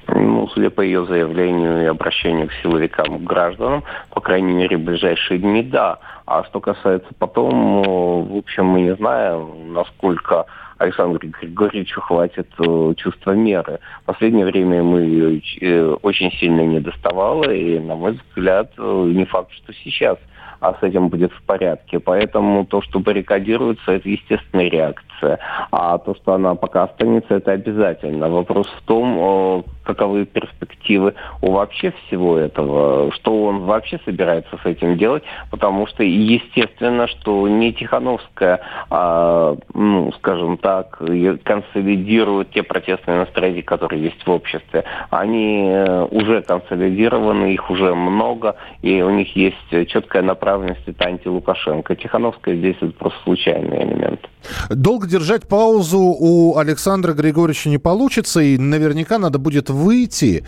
Ну, 0.07 0.47
судя 0.49 0.69
по 0.69 0.81
ее 0.81 1.05
заявлению 1.05 1.83
и 1.83 1.85
обращению 1.85 2.47
к 2.47 2.53
силовикам, 2.61 3.19
к 3.19 3.23
гражданам, 3.23 3.83
по 4.09 4.21
крайней 4.21 4.53
мере, 4.53 4.77
в 4.77 4.81
ближайшие 4.81 5.39
дни, 5.39 5.63
да. 5.63 5.99
А 6.25 6.43
что 6.45 6.59
касается 6.59 7.09
потом, 7.19 7.83
в 7.83 8.37
общем, 8.37 8.65
мы 8.65 8.81
не 8.81 8.95
знаем, 8.95 9.73
насколько 9.73 10.45
Александру 10.77 11.19
Григорьевичу 11.19 12.01
хватит 12.01 12.47
э, 12.59 12.93
чувства 12.97 13.31
меры. 13.31 13.79
В 14.03 14.05
последнее 14.05 14.45
время 14.45 14.77
ему 14.77 14.97
ее 14.97 15.41
э, 15.61 15.95
очень 16.01 16.31
сильно 16.33 16.61
не 16.61 16.79
доставало, 16.79 17.51
и, 17.51 17.79
на 17.79 17.95
мой 17.95 18.19
взгляд, 18.29 18.71
э, 18.77 19.11
не 19.13 19.25
факт, 19.25 19.51
что 19.51 19.73
сейчас 19.73 20.17
а 20.59 20.75
с 20.79 20.83
этим 20.83 21.09
будет 21.09 21.33
в 21.33 21.41
порядке. 21.43 21.99
Поэтому 21.99 22.65
то, 22.65 22.81
что 22.81 22.99
баррикадируется, 22.99 23.91
это 23.91 24.07
естественная 24.07 24.69
реакция. 24.69 25.37
А 25.71 25.97
то, 25.97 26.15
что 26.15 26.35
она 26.35 26.55
пока 26.55 26.83
останется, 26.83 27.35
это 27.35 27.51
обязательно. 27.51 28.29
Вопрос 28.29 28.67
в 28.67 28.81
том, 28.83 29.65
каковы 29.83 30.25
перспективы 30.25 31.13
у 31.41 31.51
вообще 31.51 31.93
всего 32.07 32.37
этого, 32.37 33.11
что 33.13 33.45
он 33.45 33.61
вообще 33.61 33.99
собирается 34.05 34.57
с 34.61 34.65
этим 34.65 34.97
делать, 34.97 35.23
потому 35.51 35.87
что 35.87 36.03
естественно, 36.03 37.07
что 37.07 37.47
не 37.47 37.73
Тихановская, 37.73 38.61
а, 38.89 39.55
ну, 39.73 40.11
скажем 40.13 40.57
так, 40.57 41.01
консолидирует 41.43 42.51
те 42.51 42.63
протестные 42.63 43.19
настроения, 43.19 43.63
которые 43.63 44.03
есть 44.03 44.25
в 44.25 44.31
обществе. 44.31 44.83
Они 45.09 45.69
э, 45.69 46.07
уже 46.11 46.41
консолидированы, 46.41 47.53
их 47.53 47.69
уже 47.69 47.93
много, 47.93 48.55
и 48.81 49.01
у 49.01 49.09
них 49.09 49.35
есть 49.35 49.89
четкая 49.89 50.21
направленность, 50.21 50.87
это 50.87 51.05
анти-Лукашенко. 51.05 51.95
Тихановская 51.95 52.55
здесь 52.55 52.77
это 52.81 52.91
просто 52.91 53.19
случайный 53.23 53.83
элемент. 53.83 54.19
Долго 54.69 55.07
держать 55.07 55.47
паузу 55.47 55.99
у 55.99 56.57
Александра 56.57 57.13
Григорьевича 57.13 57.69
не 57.69 57.77
получится, 57.77 58.41
и 58.41 58.57
наверняка 58.57 59.17
надо 59.17 59.39
будет 59.39 59.69
выйти 59.83 60.43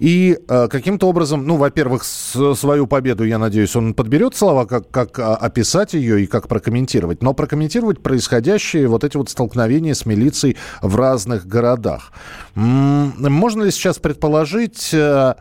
и 0.00 0.38
э, 0.48 0.68
каким-то 0.68 1.08
образом, 1.08 1.46
ну, 1.46 1.56
во-первых, 1.56 2.04
с, 2.04 2.54
свою 2.54 2.86
победу, 2.86 3.22
я 3.24 3.38
надеюсь, 3.38 3.76
он 3.76 3.92
подберет 3.92 4.34
слова, 4.34 4.64
как, 4.64 4.90
как 4.90 5.18
а, 5.18 5.36
описать 5.36 5.92
ее 5.92 6.22
и 6.22 6.26
как 6.26 6.48
прокомментировать, 6.48 7.22
но 7.22 7.34
прокомментировать 7.34 8.02
происходящие 8.02 8.88
вот 8.88 9.04
эти 9.04 9.18
вот 9.18 9.28
столкновения 9.28 9.92
с 9.92 10.06
милицией 10.06 10.56
в 10.80 10.96
разных 10.96 11.46
городах. 11.46 12.12
М-м, 12.56 13.30
можно 13.30 13.62
ли 13.62 13.70
сейчас 13.70 13.98
предположить, 13.98 14.88
э, 14.94 15.34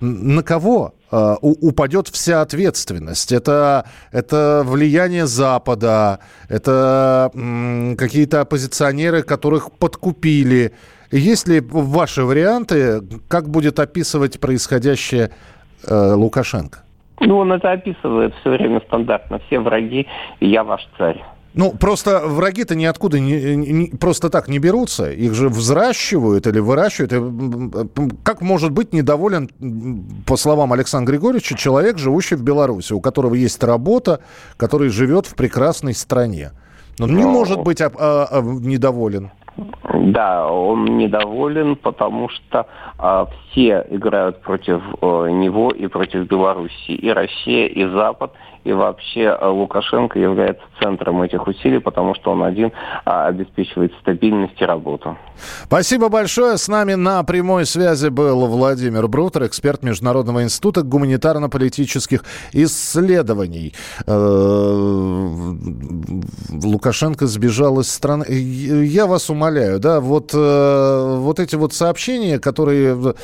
на 0.00 0.42
кого 0.42 0.94
э, 1.12 1.36
упадет 1.40 2.08
вся 2.08 2.42
ответственность. 2.42 3.30
Это, 3.30 3.86
это 4.10 4.64
влияние 4.66 5.28
Запада, 5.28 6.18
это 6.48 7.30
м, 7.34 7.96
какие-то 7.96 8.40
оппозиционеры, 8.40 9.22
которых 9.22 9.70
подкупили, 9.70 10.72
есть 11.12 11.46
ли 11.46 11.60
ваши 11.60 12.24
варианты, 12.24 13.02
как 13.28 13.48
будет 13.48 13.78
описывать 13.78 14.40
происходящее 14.40 15.30
э, 15.86 16.12
Лукашенко? 16.14 16.80
Ну, 17.20 17.38
он 17.38 17.52
это 17.52 17.70
описывает 17.70 18.34
все 18.40 18.50
время 18.50 18.80
стандартно. 18.86 19.38
Все 19.46 19.60
враги, 19.60 20.08
я 20.40 20.64
ваш 20.64 20.88
царь. 20.98 21.22
Ну, 21.54 21.72
просто 21.72 22.22
враги-то 22.24 22.74
ниоткуда 22.74 23.20
не, 23.20 23.56
не, 23.56 23.86
просто 23.88 24.30
так 24.30 24.48
не 24.48 24.58
берутся. 24.58 25.12
Их 25.12 25.34
же 25.34 25.48
взращивают 25.48 26.46
или 26.46 26.58
выращивают. 26.58 27.12
Как 28.22 28.40
может 28.40 28.72
быть 28.72 28.94
недоволен, 28.94 29.50
по 30.26 30.36
словам 30.36 30.72
Александра 30.72 31.12
Григорьевича, 31.12 31.54
человек, 31.56 31.98
живущий 31.98 32.36
в 32.36 32.42
Беларуси, 32.42 32.94
у 32.94 33.00
которого 33.00 33.34
есть 33.34 33.62
работа, 33.62 34.20
который 34.56 34.88
живет 34.88 35.26
в 35.26 35.34
прекрасной 35.34 35.94
стране? 35.94 36.52
Он 36.98 37.10
Но... 37.10 37.18
не 37.18 37.24
может 37.24 37.60
быть 37.62 37.82
а, 37.82 37.90
а, 37.98 38.28
а, 38.30 38.40
недоволен. 38.40 39.30
Да, 40.04 40.50
он 40.50 40.98
недоволен, 40.98 41.76
потому 41.76 42.28
что 42.28 42.66
а, 42.98 43.26
все 43.26 43.86
играют 43.88 44.42
против 44.42 44.82
а, 45.00 45.26
него 45.26 45.70
и 45.70 45.86
против 45.86 46.26
Беларуси. 46.26 46.90
И 46.90 47.08
Россия, 47.08 47.68
и 47.68 47.84
Запад, 47.84 48.32
и 48.64 48.72
вообще 48.72 49.28
а, 49.28 49.50
Лукашенко 49.50 50.18
является 50.18 50.62
центром 50.80 51.22
этих 51.22 51.46
усилий, 51.46 51.78
потому 51.78 52.14
что 52.14 52.32
он 52.32 52.42
один 52.42 52.72
а, 53.04 53.26
обеспечивает 53.26 53.92
стабильность 54.00 54.60
и 54.60 54.64
работу. 54.64 55.16
Спасибо 55.64 56.08
большое. 56.08 56.58
С 56.58 56.68
нами 56.68 56.94
на 56.94 57.22
прямой 57.24 57.66
связи 57.66 58.08
был 58.08 58.46
Владимир 58.46 59.08
Брутер, 59.08 59.46
эксперт 59.46 59.82
Международного 59.82 60.42
института 60.42 60.82
гуманитарно-политических 60.82 62.24
исследований. 62.52 63.74
Э, 64.06 65.54
Лукашенко 66.62 67.26
сбежал 67.26 67.80
из 67.80 67.90
страны. 67.90 68.24
Я 68.28 69.06
вас 69.06 69.30
умоляю, 69.30 69.80
да, 69.80 70.00
вот, 70.00 70.30
э, 70.34 71.16
вот 71.18 71.40
эти 71.40 71.56
вот 71.56 71.72
сообщения, 71.72 72.38
которые... 72.38 73.14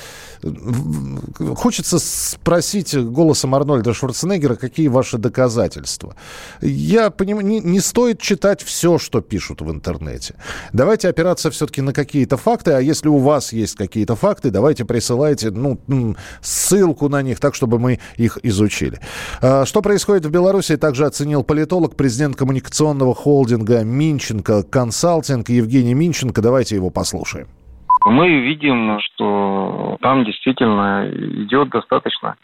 Хочется 1.56 1.98
спросить 1.98 2.96
голосом 2.96 3.54
Арнольда 3.54 3.92
Шварценеггера, 3.92 4.54
какие 4.54 4.88
ваши 4.88 5.18
доказательства. 5.18 6.14
Я 6.60 7.10
понимаю, 7.10 7.46
не, 7.46 7.60
не 7.60 7.80
стоит 7.80 8.20
читать 8.20 8.62
все, 8.62 8.98
что 8.98 9.20
пишут 9.20 9.60
в 9.60 9.70
интернете. 9.70 10.34
Давайте 10.72 11.08
опираться 11.08 11.50
все-таки 11.50 11.80
на 11.80 11.92
какие-то 11.92 12.36
факты, 12.36 12.72
а 12.72 12.80
если 12.80 13.08
у 13.08 13.18
вас 13.18 13.52
есть 13.52 13.74
какие-то 13.74 14.16
факты, 14.16 14.50
давайте 14.50 14.84
присылайте 14.84 15.50
ну, 15.50 16.16
ссылку 16.40 17.08
на 17.08 17.22
них, 17.22 17.40
так, 17.40 17.54
чтобы 17.54 17.78
мы 17.78 17.98
их 18.16 18.38
изучили. 18.42 19.00
А, 19.40 19.64
что 19.66 19.82
происходит 19.82 20.26
в 20.26 20.30
Беларуси, 20.30 20.76
также 20.76 21.06
оценил 21.06 21.42
политолог, 21.42 21.96
президент 21.96 22.36
коммуникационного 22.36 23.14
холдинга 23.14 23.82
Минченко 23.82 24.62
Консалтинг 24.62 25.48
Евгений 25.48 25.94
Минченко. 25.94 26.40
Давайте 26.40 26.76
его 26.76 26.90
послушаем. 26.90 27.48
Мы 28.04 28.28
видим, 28.40 28.98
что 29.00 29.96
там 30.00 30.24
действительно 30.24 31.08
идет 31.10 31.70
достаточно 31.70 32.36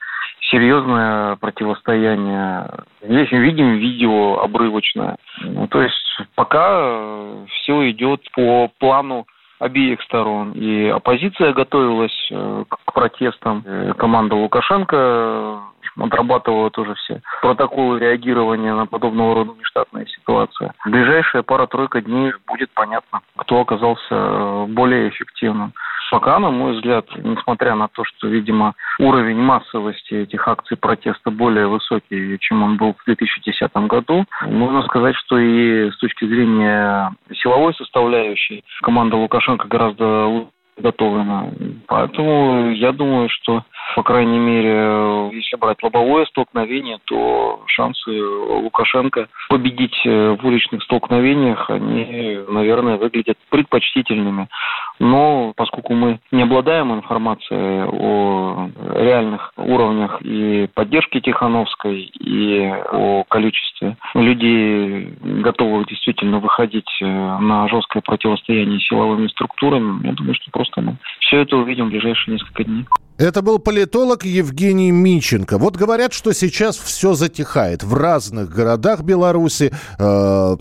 серьезное 0.50 1.36
противостояние. 1.36 2.68
Здесь 3.02 3.30
мы 3.32 3.38
видим 3.38 3.74
видео 3.76 4.40
обрывочное. 4.40 5.16
Ну, 5.40 5.66
то 5.68 5.82
есть 5.82 6.20
пока 6.34 7.46
все 7.46 7.90
идет 7.90 8.20
по 8.32 8.70
плану 8.78 9.26
обеих 9.58 10.02
сторон. 10.02 10.52
И 10.52 10.88
оппозиция 10.88 11.52
готовилась 11.52 12.28
э, 12.30 12.64
к 12.68 12.92
протестам. 12.92 13.62
Э, 13.64 13.94
команда 13.96 14.34
Лукашенко 14.34 15.62
отрабатывала 15.98 16.70
тоже 16.70 16.94
все 16.94 17.20
протоколы 17.40 17.98
реагирования 17.98 18.74
на 18.74 18.86
подобного 18.86 19.34
рода 19.34 19.52
нештатные 19.58 20.06
ситуации. 20.06 20.72
В 20.84 20.90
ближайшие 20.90 21.42
пара-тройка 21.42 22.00
дней 22.00 22.32
будет 22.46 22.70
понятно, 22.74 23.20
кто 23.36 23.60
оказался 23.60 24.06
э, 24.10 24.66
более 24.68 25.08
эффективным. 25.08 25.72
Пока, 26.10 26.38
на 26.38 26.50
мой 26.50 26.74
взгляд, 26.74 27.06
несмотря 27.16 27.74
на 27.74 27.88
то, 27.88 28.04
что, 28.04 28.28
видимо, 28.28 28.74
уровень 29.00 29.38
массовости 29.38 30.14
этих 30.14 30.46
акций 30.46 30.76
протеста 30.76 31.32
более 31.32 31.66
высокий, 31.66 32.38
чем 32.38 32.62
он 32.62 32.76
был 32.76 32.94
в 32.94 33.04
2010 33.04 33.72
году, 33.88 34.24
можно 34.42 34.82
сказать, 34.84 35.16
что 35.16 35.38
и 35.38 35.90
с 35.90 35.96
точки 35.98 36.24
зрения 36.24 37.12
силовой 37.32 37.74
составляющей 37.74 38.62
команда 38.82 39.16
Лукашенко 39.16 39.66
гораздо 39.66 40.46
готовлена. 40.76 41.50
Поэтому 41.86 42.70
я 42.70 42.92
думаю, 42.92 43.28
что, 43.28 43.62
по 43.94 44.02
крайней 44.02 44.38
мере, 44.38 45.30
если 45.32 45.56
брать 45.56 45.82
лобовое 45.82 46.26
столкновение, 46.26 46.98
то 47.04 47.62
шансы 47.66 48.10
Лукашенко 48.10 49.28
победить 49.48 50.00
в 50.04 50.38
уличных 50.42 50.82
столкновениях, 50.82 51.70
они, 51.70 52.40
наверное, 52.48 52.96
выглядят 52.96 53.38
предпочтительными. 53.50 54.48
Но 54.98 55.52
поскольку 55.56 55.94
мы 55.94 56.20
не 56.30 56.42
обладаем 56.42 56.92
информацией 56.92 57.84
о 57.84 58.68
реальных 58.94 59.52
уровнях 59.56 60.20
и 60.22 60.68
поддержки 60.74 61.20
Тихановской, 61.20 62.00
и 62.00 62.72
о 62.92 63.24
количестве 63.28 63.96
людей, 64.14 65.12
готовых 65.22 65.86
действительно 65.88 66.38
выходить 66.38 66.90
на 67.00 67.68
жесткое 67.68 68.02
противостояние 68.02 68.80
силовыми 68.80 69.28
структурами, 69.28 70.06
я 70.06 70.12
думаю, 70.12 70.34
что 70.34 70.50
просто 70.50 70.63
мы 70.76 70.96
все 71.20 71.40
это 71.42 71.56
увидим 71.56 71.86
в 71.86 71.90
ближайшие 71.90 72.34
несколько 72.34 72.64
дней. 72.64 72.84
Это 73.16 73.42
был 73.42 73.60
политолог 73.60 74.24
Евгений 74.24 74.90
Миченко. 74.90 75.56
Вот 75.58 75.76
говорят, 75.76 76.12
что 76.12 76.32
сейчас 76.32 76.76
все 76.76 77.14
затихает 77.14 77.84
в 77.84 77.94
разных 77.94 78.50
городах 78.50 79.02
Беларуси. 79.02 79.72
Э, 80.00 80.56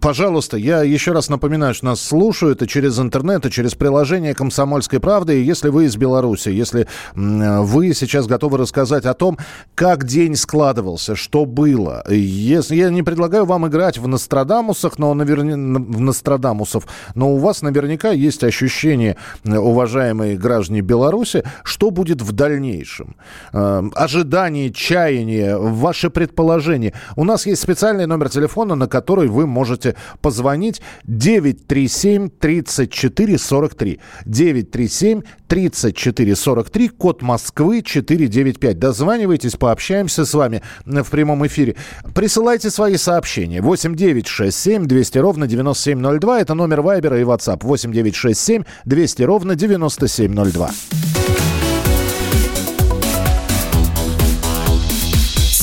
пожалуйста, 0.00 0.56
я 0.56 0.82
еще 0.82 1.12
раз 1.12 1.28
напоминаю, 1.28 1.74
что 1.74 1.84
нас 1.84 2.00
слушают 2.00 2.62
и 2.62 2.66
через 2.66 2.98
интернет, 2.98 3.44
и 3.44 3.50
через 3.50 3.74
приложение 3.74 4.34
«Комсомольской 4.34 5.00
правды». 5.00 5.38
И 5.38 5.44
если 5.44 5.68
вы 5.68 5.84
из 5.84 5.98
Беларуси, 5.98 6.48
если 6.48 6.88
вы 7.14 7.92
сейчас 7.92 8.26
готовы 8.26 8.56
рассказать 8.56 9.04
о 9.04 9.12
том, 9.12 9.36
как 9.74 10.04
день 10.04 10.36
складывался, 10.36 11.14
что 11.14 11.44
было. 11.44 12.02
Я 12.08 12.88
не 12.88 13.02
предлагаю 13.02 13.44
вам 13.44 13.68
играть 13.68 13.98
в 13.98 14.08
Нострадамусах, 14.08 14.98
но 14.98 15.12
наверня... 15.12 15.56
в 15.56 16.00
Нострадамусов, 16.00 16.86
но 17.14 17.34
у 17.34 17.36
вас 17.36 17.60
наверняка 17.60 18.12
есть 18.12 18.44
ощущение, 18.44 19.18
уважаемые 19.44 20.38
граждане 20.38 20.80
Беларуси, 20.80 21.44
что 21.62 21.90
будет 21.90 22.22
в 22.22 22.32
дальнейшем? 22.32 23.16
Э, 23.52 23.82
ожидание, 23.94 24.70
чаяние, 24.70 25.56
ваши 25.56 26.10
предположения. 26.10 26.92
У 27.16 27.24
нас 27.24 27.46
есть 27.46 27.62
специальный 27.62 28.06
номер 28.06 28.28
телефона, 28.28 28.74
на 28.74 28.86
который 28.86 29.28
вы 29.28 29.46
можете 29.46 29.96
позвонить 30.20 30.80
937 31.04 32.28
34 32.28 33.38
43. 33.38 34.00
937 34.24 35.22
34 35.48 36.36
43, 36.36 36.88
код 36.88 37.22
Москвы 37.22 37.82
495. 37.82 38.78
Дозванивайтесь, 38.78 39.56
пообщаемся 39.56 40.24
с 40.24 40.32
вами 40.32 40.62
в 40.84 41.10
прямом 41.10 41.46
эфире. 41.46 41.76
Присылайте 42.14 42.70
свои 42.70 42.96
сообщения. 42.96 43.60
8 43.60 43.96
9 43.96 44.26
6 44.26 44.56
7 44.56 44.86
200 44.86 45.18
ровно 45.18 45.46
9702. 45.46 46.40
Это 46.40 46.54
номер 46.54 46.82
Вайбера 46.82 47.20
и 47.20 47.24
WhatsApp. 47.24 47.60
8 47.62 47.92
9 47.92 48.14
6 48.14 48.40
7 48.40 48.62
200 48.84 49.22
ровно 49.22 49.56
9702. 49.56 50.70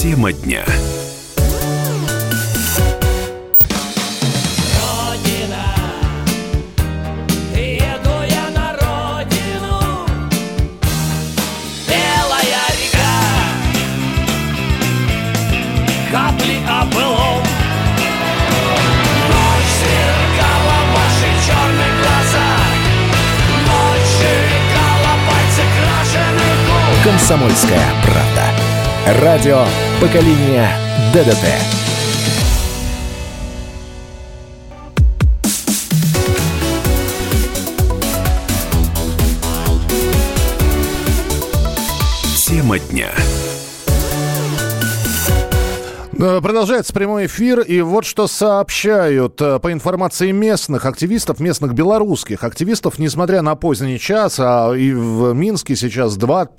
Тема 0.08 0.32
дня. 0.32 0.64
«Комсомольская 27.04 27.82
правда». 28.04 28.68
Радио 29.22 29.66
поколения 30.00 30.70
ДДТ». 31.14 31.46
Тема 42.36 42.80
дня. 42.80 43.12
Э, 46.20 46.42
продолжается 46.42 46.94
прямой 46.94 47.28
эфир, 47.28 47.60
и 47.60 47.80
вот 47.82 48.04
что 48.04 48.26
сообщают 48.26 49.40
э, 49.40 49.60
по 49.60 49.72
информации 49.72 50.32
местных 50.32 50.88
активистов, 50.88 51.40
местных 51.40 51.76
белорусских 51.76 52.44
активистов, 52.44 52.98
несмотря 52.98 53.44
на 53.44 53.54
поздний 53.56 54.00
час, 54.00 54.40
а 54.40 54.74
и 54.74 54.94
в 54.94 55.34
Минске 55.34 55.76
сейчас 55.76 56.18
2, 56.18 56.50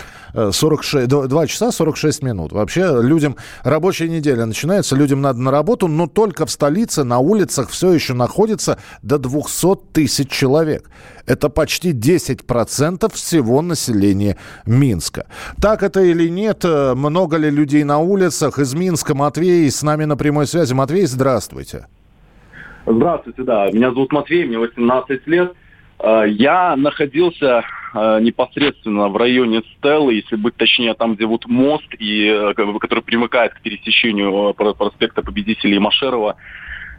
46, 0.53 1.07
2 1.09 1.47
часа 1.47 1.73
46 1.73 2.23
минут. 2.23 2.53
Вообще 2.53 3.01
людям 3.01 3.35
рабочая 3.63 4.07
неделя 4.07 4.45
начинается, 4.45 4.95
людям 4.95 5.19
надо 5.21 5.39
на 5.41 5.51
работу, 5.51 5.89
но 5.89 6.07
только 6.07 6.45
в 6.45 6.51
столице 6.51 7.03
на 7.03 7.19
улицах 7.19 7.69
все 7.69 7.91
еще 7.91 8.13
находится 8.13 8.77
до 9.01 9.17
200 9.17 9.75
тысяч 9.91 10.29
человек. 10.29 10.89
Это 11.25 11.49
почти 11.49 11.93
10% 11.93 13.13
всего 13.13 13.61
населения 13.61 14.37
Минска. 14.65 15.27
Так 15.61 15.83
это 15.83 16.01
или 16.01 16.29
нет? 16.29 16.63
Э, 16.65 16.93
много 16.95 17.37
ли 17.37 17.49
людей 17.49 17.83
на 17.83 17.99
улицах? 17.99 18.59
Из 18.59 18.73
Минска 18.73 19.15
Матвей 19.15 19.69
с 19.69 19.83
нами 19.83 20.05
на 20.05 20.17
прямой 20.17 20.47
связи. 20.47 20.73
Матвей, 20.73 21.05
здравствуйте. 21.05 21.87
Здравствуйте, 22.85 23.43
да. 23.43 23.69
Меня 23.71 23.91
зовут 23.91 24.11
Матвей, 24.11 24.45
мне 24.45 24.57
18 24.57 25.27
лет. 25.27 25.53
Э, 25.99 26.23
я 26.27 26.75
находился 26.75 27.63
э, 27.93 28.19
непосредственно 28.21 29.09
в 29.09 29.17
районе 29.17 29.61
Стеллы, 29.77 30.15
если 30.15 30.35
быть 30.35 30.55
точнее, 30.55 30.93
там, 30.93 31.15
где 31.15 31.25
вот 31.25 31.45
мост, 31.47 31.87
и, 31.97 32.53
который 32.55 33.03
примыкает 33.03 33.53
к 33.53 33.61
пересечению 33.61 34.53
проспекта 34.53 35.21
Победителей 35.21 35.79
Машерова 35.79 36.35
Э, 36.35 36.35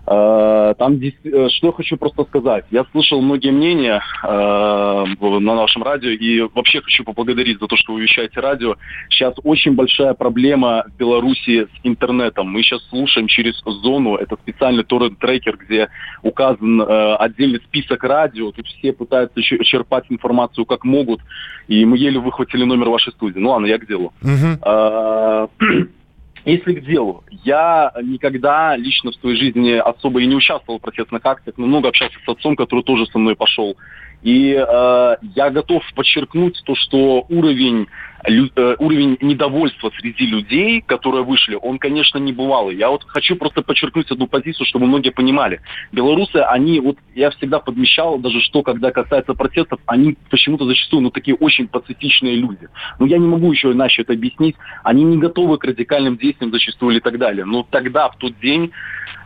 там, 0.05 0.95
э, 0.95 1.49
что 1.51 1.73
хочу 1.73 1.97
просто 1.97 2.25
сказать. 2.25 2.65
Я 2.71 2.85
слышал 2.93 3.21
многие 3.21 3.51
мнения 3.51 4.03
э, 4.23 5.05
на 5.21 5.55
нашем 5.55 5.83
радио 5.83 6.11
и 6.11 6.41
вообще 6.55 6.81
хочу 6.81 7.05
поблагодарить 7.05 7.61
за 7.61 7.67
то, 7.67 7.77
что 7.77 7.93
вы 7.93 8.03
вещаете 8.03 8.41
радио. 8.41 8.77
Сейчас 9.09 9.35
очень 9.45 9.75
большая 9.75 10.15
проблема 10.15 10.85
в 10.89 10.97
Беларуси 10.99 11.67
с 11.67 11.81
интернетом. 11.85 12.49
Мы 12.49 12.63
сейчас 12.63 12.83
слушаем 12.89 13.29
через 13.29 13.61
зону, 13.65 14.17
это 14.17 14.37
специальный 14.37 14.85
торрент-трекер, 14.85 15.57
где 15.57 15.89
указан 16.23 16.83
отдельный 17.19 17.61
список 17.61 18.03
радио. 18.05 18.51
Тут 18.53 18.67
все 18.67 18.93
пытаются 18.93 19.41
черпать 19.43 20.05
информацию 20.09 20.65
как 20.65 20.85
могут. 20.85 21.21
И 21.69 21.85
мы 21.85 21.99
еле 21.99 22.19
выхватили 22.19 22.65
номер 22.65 22.89
вашей 22.89 23.13
студии. 23.13 23.39
Ну 23.39 23.51
ладно, 23.51 23.67
я 23.67 23.79
к 23.79 23.87
делу. 23.87 24.13
Uh-huh. 24.23 25.49
Если 26.45 26.75
к 26.75 26.85
делу, 26.85 27.23
я 27.45 27.93
никогда 28.03 28.77
лично 28.77 29.11
в 29.11 29.15
своей 29.17 29.37
жизни 29.37 29.73
особо 29.73 30.21
и 30.21 30.27
не 30.27 30.35
участвовал 30.35 30.79
в 30.79 30.83
протестных 30.83 31.25
акциях, 31.25 31.59
но 31.59 31.67
много 31.67 31.89
общался 31.89 32.17
с 32.25 32.29
отцом, 32.29 32.57
который 32.57 32.83
тоже 32.83 33.07
со 33.07 33.19
мной 33.19 33.37
пошел. 33.37 33.77
И 34.23 34.53
э, 34.53 35.17
я 35.35 35.51
готов 35.51 35.83
подчеркнуть 35.95 36.61
то, 36.65 36.75
что 36.75 37.25
уровень 37.29 37.87
Э, 38.23 38.77
уровень 38.79 39.17
недовольства 39.23 39.91
среди 39.99 40.27
людей, 40.27 40.83
которые 40.83 41.25
вышли, 41.25 41.55
он, 41.55 41.79
конечно, 41.79 42.19
не 42.19 42.33
бывалый. 42.33 42.77
Я 42.77 42.91
вот 42.91 43.05
хочу 43.07 43.35
просто 43.37 43.63
подчеркнуть 43.63 44.11
одну 44.11 44.27
позицию, 44.27 44.67
чтобы 44.67 44.87
многие 44.87 45.11
понимали. 45.11 45.63
Белорусы, 45.91 46.37
они, 46.37 46.81
вот 46.81 46.99
я 47.15 47.31
всегда 47.31 47.61
подмечал, 47.61 48.19
даже 48.19 48.41
что, 48.43 48.63
когда 48.63 48.91
касается 48.91 49.33
протестов, 49.33 49.81
они 49.87 50.19
почему-то 50.29 50.67
зачастую, 50.67 51.03
ну, 51.03 51.11
такие 51.11 51.35
очень 51.35 51.67
пацифичные 51.67 52.37
люди. 52.37 52.69
Но 52.99 53.07
я 53.07 53.17
не 53.17 53.27
могу 53.27 53.51
еще 53.53 53.73
иначе 53.73 54.03
это 54.03 54.13
объяснить. 54.13 54.57
Они 54.85 55.03
не 55.03 55.17
готовы 55.17 55.57
к 55.57 55.65
радикальным 55.65 56.19
действиям 56.19 56.53
зачастую 56.53 56.99
и 56.99 57.01
так 57.01 57.17
далее. 57.17 57.47
Но 57.47 57.67
тогда, 57.71 58.11
в 58.11 58.17
тот 58.17 58.39
день, 58.39 58.71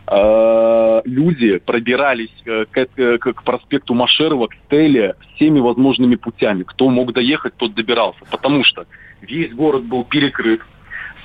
э, 0.07 1.01
люди 1.05 1.57
пробирались 1.57 2.33
э, 2.45 2.65
к, 2.65 2.85
к, 2.85 3.33
к 3.33 3.43
проспекту 3.43 3.93
Машерова, 3.93 4.47
к 4.47 4.53
Стеле 4.65 5.15
всеми 5.35 5.59
возможными 5.59 6.15
путями. 6.15 6.63
Кто 6.63 6.89
мог 6.89 7.13
доехать, 7.13 7.55
тот 7.57 7.73
добирался. 7.73 8.19
Потому 8.29 8.63
что 8.63 8.85
весь 9.21 9.53
город 9.53 9.83
был 9.83 10.03
перекрыт. 10.03 10.61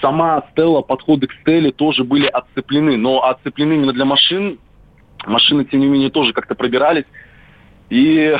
Сама 0.01 0.45
Стелла, 0.53 0.81
подходы 0.81 1.27
к 1.27 1.33
Стелле 1.41 1.73
тоже 1.73 2.05
были 2.05 2.27
отцеплены. 2.27 2.97
Но 2.97 3.25
отцеплены 3.25 3.75
именно 3.75 3.93
для 3.93 4.05
машин. 4.05 4.59
Машины, 5.27 5.65
тем 5.65 5.81
не 5.81 5.87
менее, 5.87 6.11
тоже 6.11 6.33
как-то 6.33 6.55
пробирались. 6.55 7.05
И 7.91 8.35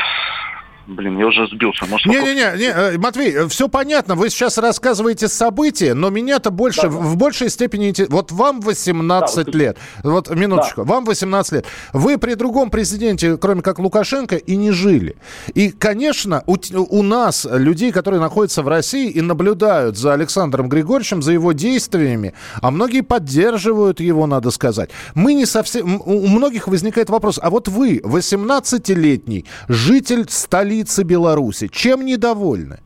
Блин, 0.91 1.19
я 1.19 1.29
уже 1.29 1.47
сбился. 1.47 1.85
Не-не-не, 2.05 2.59
не, 2.59 2.65
э, 2.65 2.99
Матвей, 2.99 3.33
э, 3.33 3.47
все 3.47 3.69
понятно. 3.69 4.17
Вы 4.17 4.29
сейчас 4.29 4.59
рассказываете 4.59 5.29
события, 5.29 5.95
но 5.95 6.11
меня-то 6.11 6.51
больше, 6.51 6.83
да, 6.83 6.89
в 6.89 7.17
большей 7.17 7.49
степени... 7.49 7.95
Вот 8.09 8.33
вам 8.33 8.61
18 8.61 9.47
да, 9.47 9.59
лет. 9.59 9.79
Вот, 10.03 10.29
минуточку. 10.35 10.83
Да. 10.85 10.95
Вам 10.95 11.05
18 11.05 11.53
лет. 11.53 11.67
Вы 11.93 12.19
при 12.19 12.35
другом 12.35 12.71
президенте, 12.71 13.37
кроме 13.37 13.63
как 13.63 13.79
Лукашенко, 13.79 14.35
и 14.35 14.57
не 14.57 14.73
жили. 14.73 15.17
И, 15.55 15.71
конечно, 15.71 16.43
у, 16.47 16.57
у 16.75 17.03
нас, 17.05 17.47
людей, 17.49 17.93
которые 17.93 18.21
находятся 18.21 18.63
в 18.63 18.69
России 18.69 19.11
и 19.11 19.21
наблюдают 19.21 19.97
за 19.97 20.13
Александром 20.13 20.69
Григорьевичем, 20.69 21.23
за 21.23 21.31
его 21.31 21.53
действиями, 21.53 22.35
а 22.63 22.73
многие 22.73 23.03
поддерживают 23.03 24.01
его, 24.01 24.27
надо 24.27 24.51
сказать. 24.51 24.91
Мы 25.15 25.35
не 25.35 25.47
совсем... 25.47 26.03
У 26.05 26.27
многих 26.27 26.67
возникает 26.67 27.11
вопрос, 27.11 27.39
а 27.41 27.49
вот 27.49 27.69
вы, 27.69 27.99
18-летний, 27.99 29.45
житель 29.69 30.27
столицы, 30.29 30.80
столицы 30.81 31.05
Беларуси. 31.05 31.69
Чем 31.69 32.05
недовольны? 32.05 32.81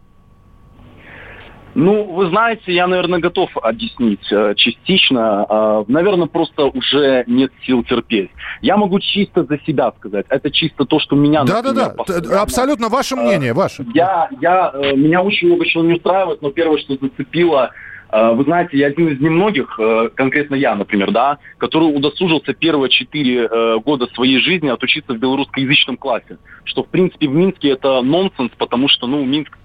Ну, 1.77 2.05
вы 2.05 2.29
знаете, 2.29 2.73
я, 2.73 2.87
наверное, 2.87 3.19
готов 3.19 3.51
объяснить 3.57 4.31
э, 4.31 4.55
частично. 4.57 5.45
Э, 5.49 5.85
наверное, 5.89 6.29
просто 6.29 6.67
уже 6.67 7.25
нет 7.27 7.51
сил 7.67 7.83
терпеть. 7.83 8.31
Я 8.63 8.77
могу 8.77 9.01
чисто 9.01 9.45
за 9.45 9.59
себя 9.67 9.93
сказать. 9.99 10.25
Это 10.29 10.53
чисто 10.53 10.85
то, 10.85 11.01
что 11.01 11.17
меня... 11.17 11.43
Да, 11.43 11.63
да, 11.63 11.73
да. 11.73 12.41
Абсолютно 12.41 12.89
ваше 12.89 13.17
мнение, 13.17 13.51
э, 13.51 13.55
ваше. 13.55 13.85
Я, 13.93 14.29
я, 14.41 14.73
меня 14.95 15.23
очень 15.23 15.49
много 15.49 15.67
чего 15.67 15.83
не 15.83 15.95
устраивает, 15.95 16.43
но 16.43 16.51
первое, 16.51 16.79
что 16.79 16.95
зацепило, 16.95 17.73
Э, 17.73 17.94
вы 18.35 18.45
знаете, 18.45 18.79
я 18.79 18.87
один 18.87 19.09
из 19.09 19.21
немногих, 19.21 19.79
э, 19.79 20.09
конкретно 20.15 20.55
я, 20.55 20.77
например, 20.77 21.11
да, 21.11 21.39
который 21.59 21.85
удосужился 21.85 22.55
первые 22.55 22.89
четыре 22.89 23.49
э, 23.51 23.79
года 23.81 24.07
своей 24.15 24.39
жизни 24.39 24.69
отучиться 24.69 25.15
в 25.15 25.19
белорусскоязычном 25.19 25.97
классе. 25.97 26.39
Что, 26.65 26.85
в 26.85 26.89
принципе, 26.89 27.27
в 27.27 27.35
Минске 27.35 27.71
это 27.71 28.03
нонсенс, 28.03 28.53
потому 28.57 28.89
что, 28.89 29.09
ну, 29.09 29.25
Минск, 29.25 29.59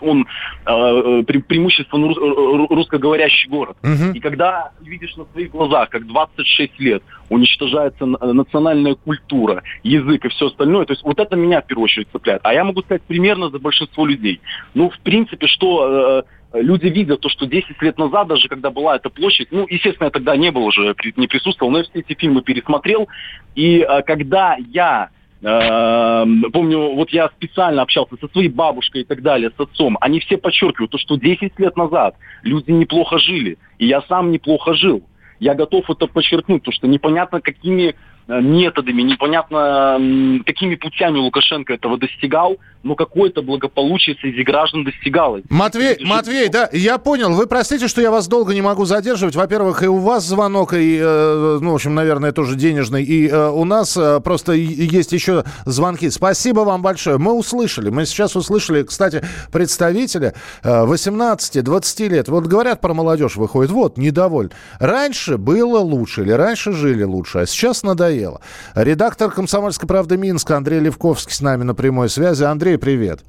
он 0.00 0.26
преимущественно 0.64 2.66
русскоговорящий 2.68 3.50
город. 3.50 3.76
Uh-huh. 3.82 4.14
И 4.14 4.20
когда 4.20 4.72
видишь 4.80 5.14
на 5.16 5.26
своих 5.26 5.50
глазах, 5.50 5.90
как 5.90 6.06
26 6.06 6.80
лет 6.80 7.02
уничтожается 7.30 8.04
национальная 8.04 8.94
культура, 8.94 9.62
язык 9.82 10.26
и 10.26 10.28
все 10.28 10.48
остальное, 10.48 10.84
то 10.84 10.92
есть 10.92 11.02
вот 11.02 11.18
это 11.18 11.36
меня 11.36 11.62
в 11.62 11.66
первую 11.66 11.84
очередь 11.84 12.08
цепляет. 12.12 12.40
А 12.44 12.52
я 12.52 12.64
могу 12.64 12.82
сказать 12.82 13.02
примерно 13.02 13.48
за 13.48 13.58
большинство 13.58 14.04
людей. 14.04 14.40
Ну, 14.74 14.90
в 14.90 14.98
принципе, 15.00 15.46
что 15.46 16.24
люди 16.52 16.86
видят 16.86 17.20
то, 17.20 17.28
что 17.28 17.46
10 17.46 17.80
лет 17.82 17.98
назад, 17.98 18.28
даже 18.28 18.48
когда 18.48 18.70
была 18.70 18.96
эта 18.96 19.10
площадь, 19.10 19.48
ну, 19.50 19.66
естественно, 19.68 20.06
я 20.06 20.10
тогда 20.10 20.36
не 20.36 20.50
был 20.50 20.64
уже, 20.64 20.94
не 21.16 21.26
присутствовал, 21.26 21.70
но 21.70 21.78
я 21.78 21.84
все 21.84 22.00
эти 22.00 22.18
фильмы 22.18 22.42
пересмотрел, 22.42 23.08
и 23.54 23.78
э, 23.78 24.02
когда 24.02 24.56
я 24.58 25.10
э, 25.42 26.24
помню, 26.52 26.94
вот 26.94 27.10
я 27.10 27.28
специально 27.28 27.82
общался 27.82 28.16
со 28.20 28.28
своей 28.28 28.48
бабушкой 28.48 29.02
и 29.02 29.04
так 29.04 29.22
далее, 29.22 29.50
с 29.56 29.60
отцом, 29.60 29.96
они 30.00 30.20
все 30.20 30.38
подчеркивают 30.38 30.90
то, 30.90 30.98
что 30.98 31.16
10 31.16 31.58
лет 31.58 31.76
назад 31.76 32.16
люди 32.42 32.70
неплохо 32.70 33.18
жили, 33.18 33.58
и 33.78 33.86
я 33.86 34.02
сам 34.02 34.32
неплохо 34.32 34.74
жил. 34.74 35.04
Я 35.40 35.54
готов 35.54 35.88
это 35.88 36.06
подчеркнуть, 36.06 36.62
потому 36.62 36.74
что 36.74 36.86
непонятно, 36.86 37.40
какими 37.40 37.96
методами, 38.38 39.02
непонятно 39.02 39.98
какими 40.46 40.76
путями 40.76 41.18
Лукашенко 41.18 41.74
этого 41.74 41.98
достигал, 41.98 42.56
но 42.82 42.94
какое-то 42.94 43.42
благополучие 43.42 44.16
среди 44.20 44.42
граждан 44.42 44.84
достигалось. 44.84 45.44
Матвей, 45.50 45.96
Матвей, 46.04 46.48
да, 46.48 46.68
я 46.72 46.98
понял. 46.98 47.34
Вы 47.34 47.46
простите, 47.46 47.88
что 47.88 48.00
я 48.00 48.10
вас 48.10 48.28
долго 48.28 48.54
не 48.54 48.62
могу 48.62 48.84
задерживать. 48.84 49.36
Во-первых, 49.36 49.82
и 49.82 49.86
у 49.86 49.98
вас 49.98 50.24
звонок, 50.24 50.72
и, 50.72 50.98
э, 51.00 51.58
ну, 51.60 51.72
в 51.72 51.74
общем, 51.74 51.94
наверное, 51.94 52.32
тоже 52.32 52.56
денежный, 52.56 53.02
и 53.02 53.28
э, 53.28 53.50
у 53.50 53.64
нас 53.64 53.98
просто 54.24 54.52
есть 54.52 55.12
еще 55.12 55.44
звонки. 55.66 56.08
Спасибо 56.10 56.60
вам 56.60 56.82
большое. 56.82 57.18
Мы 57.18 57.32
услышали, 57.32 57.90
мы 57.90 58.06
сейчас 58.06 58.36
услышали, 58.36 58.82
кстати, 58.82 59.22
представителя 59.52 60.34
18-20 60.62 62.08
лет. 62.08 62.28
Вот 62.28 62.46
говорят 62.46 62.80
про 62.80 62.94
молодежь, 62.94 63.36
выходит, 63.36 63.70
вот, 63.70 63.98
недоволен. 63.98 64.52
Раньше 64.78 65.36
было 65.36 65.78
лучше, 65.80 66.22
или 66.22 66.32
раньше 66.32 66.72
жили 66.72 67.02
лучше, 67.02 67.40
а 67.40 67.46
сейчас 67.46 67.82
надоело 67.82 68.19
надоело. 68.20 68.40
Редактор 68.74 69.30
«Комсомольской 69.30 69.88
правды» 69.88 70.16
Минска 70.16 70.56
Андрей 70.56 70.80
Левковский 70.80 71.34
с 71.34 71.40
нами 71.40 71.62
на 71.62 71.74
прямой 71.74 72.08
связи. 72.08 72.44
Андрей, 72.44 72.78
привет. 72.78 73.20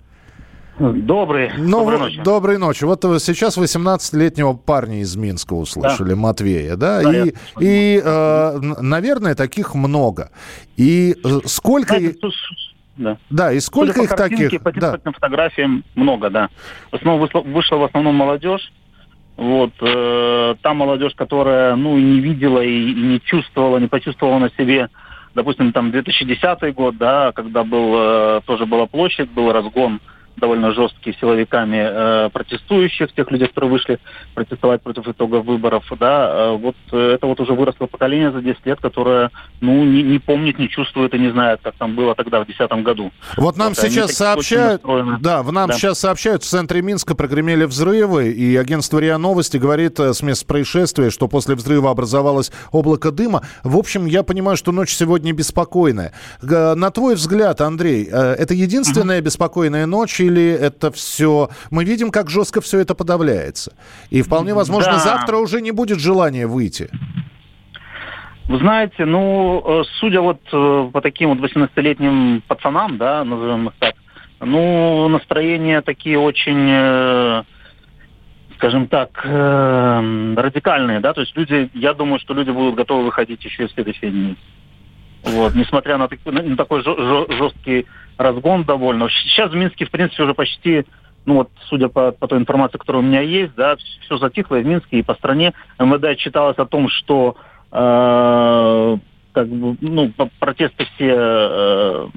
Добрый. 0.80 1.52
Ну, 1.58 1.80
доброй 1.80 2.00
ночи. 2.00 2.22
Доброй 2.24 2.58
ночи. 2.58 2.84
Вот 2.86 3.04
сейчас 3.22 3.58
18-летнего 3.58 4.54
парня 4.54 5.02
из 5.02 5.16
Минска 5.16 5.54
услышали, 5.54 6.12
да. 6.12 6.16
Матвея, 6.16 6.76
да? 6.76 7.02
да 7.04 7.26
и, 7.26 7.34
и 7.60 8.02
э, 8.04 8.60
наверное, 8.80 9.36
таких 9.36 9.76
много. 9.76 10.32
И 10.78 11.16
э, 11.24 11.39
сколько... 11.46 11.96
Да. 12.98 13.18
да, 13.30 13.52
и 13.52 13.60
сколько 13.60 13.94
Судя 13.94 14.04
их 14.04 14.10
по 14.10 14.16
картинке, 14.16 14.60
таких? 14.60 14.62
По 14.62 14.72
да. 14.74 15.12
фотографиям 15.12 15.84
много, 15.96 16.30
да. 16.30 16.50
В 16.92 16.96
основном 16.96 17.28
вышла 17.46 17.78
в 17.78 17.84
основном 17.84 18.16
молодежь. 18.16 18.72
Вот, 19.38 19.72
э, 19.82 20.56
та 20.62 20.74
молодежь, 20.74 21.14
которая, 21.16 21.76
ну, 21.76 21.98
не 21.98 22.20
видела 22.20 22.62
и, 22.62 22.92
и 22.92 23.02
не 23.02 23.20
чувствовала, 23.20 23.78
не 23.78 23.88
почувствовала 23.88 24.40
на 24.40 24.50
себе, 24.52 24.90
допустим, 25.34 25.72
там 25.72 25.92
2010 25.92 26.74
год, 26.76 26.98
да, 26.98 27.32
когда 27.32 27.64
был, 27.64 27.94
э, 27.96 28.42
тоже 28.46 28.66
была 28.66 28.86
площадь, 28.86 29.30
был 29.32 29.52
разгон 29.52 30.00
довольно 30.38 30.74
жесткие 30.74 31.16
силовиками 31.20 31.78
э, 31.78 32.30
протестующих, 32.30 33.14
тех 33.14 33.30
людей, 33.32 33.48
которые 33.48 33.72
вышли 33.72 34.00
протестовать 34.34 34.82
против 34.82 35.08
итогов 35.08 35.46
выборов, 35.46 35.86
да, 36.00 36.30
э, 36.34 36.58
вот 36.58 36.76
э, 36.92 37.14
это 37.16 37.28
вот 37.28 37.40
уже 37.40 37.54
выросло 37.54 37.88
поколение 37.88 38.32
за 38.32 38.42
10 38.42 38.66
лет, 38.66 38.80
которое, 38.80 39.32
ну, 39.60 39.84
не, 39.84 40.04
не 40.04 40.20
помнит, 40.20 40.58
не 40.60 40.70
чувствует 40.70 41.14
и 41.14 41.20
не 41.20 41.32
знает, 41.32 41.60
как 41.62 41.76
там 41.76 41.96
было 41.96 42.16
тогда, 42.16 42.42
в 42.42 42.46
2010 42.46 42.84
году. 42.84 43.12
Вот 43.38 43.58
нам 43.58 43.70
вот, 43.70 43.78
сейчас 43.78 44.14
сообщают, 44.14 44.82
да, 45.22 45.44
в 45.44 45.52
нам 45.52 45.70
да. 45.70 45.76
сейчас 45.76 46.00
сообщают, 46.00 46.44
в 46.44 46.48
центре 46.48 46.82
Минска 46.82 47.16
прогремели 47.16 47.66
взрывы, 47.66 48.32
и 48.32 48.56
агентство 48.56 49.00
РИА 49.00 49.18
Новости 49.18 49.58
говорит 49.58 50.00
э, 50.00 50.14
с 50.14 50.22
мест 50.22 50.46
происшествия, 50.46 51.10
что 51.10 51.28
после 51.28 51.56
взрыва 51.56 51.92
образовалось 51.92 52.52
облако 52.72 53.12
дыма. 53.12 53.42
В 53.64 53.78
общем, 53.78 54.06
я 54.06 54.24
понимаю, 54.24 54.58
что 54.58 54.72
ночь 54.72 54.94
сегодня 54.94 55.34
беспокойная. 55.34 56.14
На 56.42 56.92
твой 56.92 57.16
взгляд, 57.16 57.62
Андрей, 57.62 58.08
э, 58.12 58.36
это 58.38 58.54
единственная 58.54 59.20
uh-huh. 59.20 59.26
беспокойная 59.26 59.86
ночь 59.86 60.20
или 60.22 60.51
это 60.51 60.91
все... 60.91 61.49
Мы 61.69 61.84
видим, 61.84 62.11
как 62.11 62.30
жестко 62.30 62.61
все 62.61 62.80
это 62.80 62.95
подавляется. 62.95 63.74
И 64.09 64.22
вполне 64.22 64.53
возможно, 64.53 64.93
да. 64.93 64.99
завтра 64.99 65.38
уже 65.38 65.61
не 65.61 65.72
будет 65.72 65.99
желания 65.99 66.47
выйти. 66.47 66.89
Вы 68.51 68.57
знаете, 68.57 69.05
ну, 69.05 69.63
э, 69.65 69.84
судя 69.99 70.19
вот 70.19 70.41
э, 70.51 70.89
по 70.91 70.99
таким 70.99 71.30
вот 71.30 71.39
18-летним 71.39 72.43
пацанам, 72.45 72.97
да, 72.97 73.24
назовем 73.24 73.69
их 73.69 73.74
так, 73.80 73.95
ну, 74.41 75.07
настроения 75.07 75.82
такие 75.82 76.19
очень, 76.19 76.67
э, 76.69 77.43
скажем 78.57 78.88
так, 78.88 79.24
радикальные, 79.24 80.99
да, 80.99 81.13
то 81.13 81.22
есть 81.22 81.36
люди, 81.38 81.69
я 81.74 81.93
думаю, 81.93 82.19
что 82.19 82.34
люди 82.34 82.51
будут 82.51 82.76
готовы 82.76 83.05
выходить 83.05 83.43
еще 83.45 83.63
и 83.63 83.67
в 83.67 83.72
следующие 83.72 84.11
дни. 84.11 84.36
Вот, 85.24 85.55
несмотря 85.55 85.97
на, 85.97 86.09
на 86.26 86.57
такой 86.57 86.84
жесткий 86.84 87.86
разгон 88.17 88.63
довольно. 88.63 89.09
Сейчас 89.09 89.51
в 89.51 89.55
Минске, 89.55 89.86
в 89.86 89.91
принципе, 89.91 90.24
уже 90.24 90.34
почти 90.34 90.86
ну 91.26 91.36
вот, 91.36 91.51
судя 91.67 91.88
по, 91.88 92.11
по 92.11 92.28
той 92.28 92.39
информации, 92.39 92.78
которая 92.78 93.03
у 93.03 93.05
меня 93.05 93.22
есть, 93.22 93.53
да, 93.55 93.76
все 93.76 94.17
затихло 94.17 94.55
и 94.55 94.63
в 94.63 94.65
Минске, 94.65 94.99
и 94.99 95.03
по 95.03 95.13
стране. 95.13 95.53
МВД 95.80 96.05
отчиталось 96.05 96.57
о 96.57 96.65
том, 96.65 96.89
что 96.89 97.36
э, 97.72 98.97
как 99.34 99.47
бы, 99.47 99.78
ну, 99.82 100.11
протесты 100.39 100.88
все 100.95 101.15
э, 101.15 102.07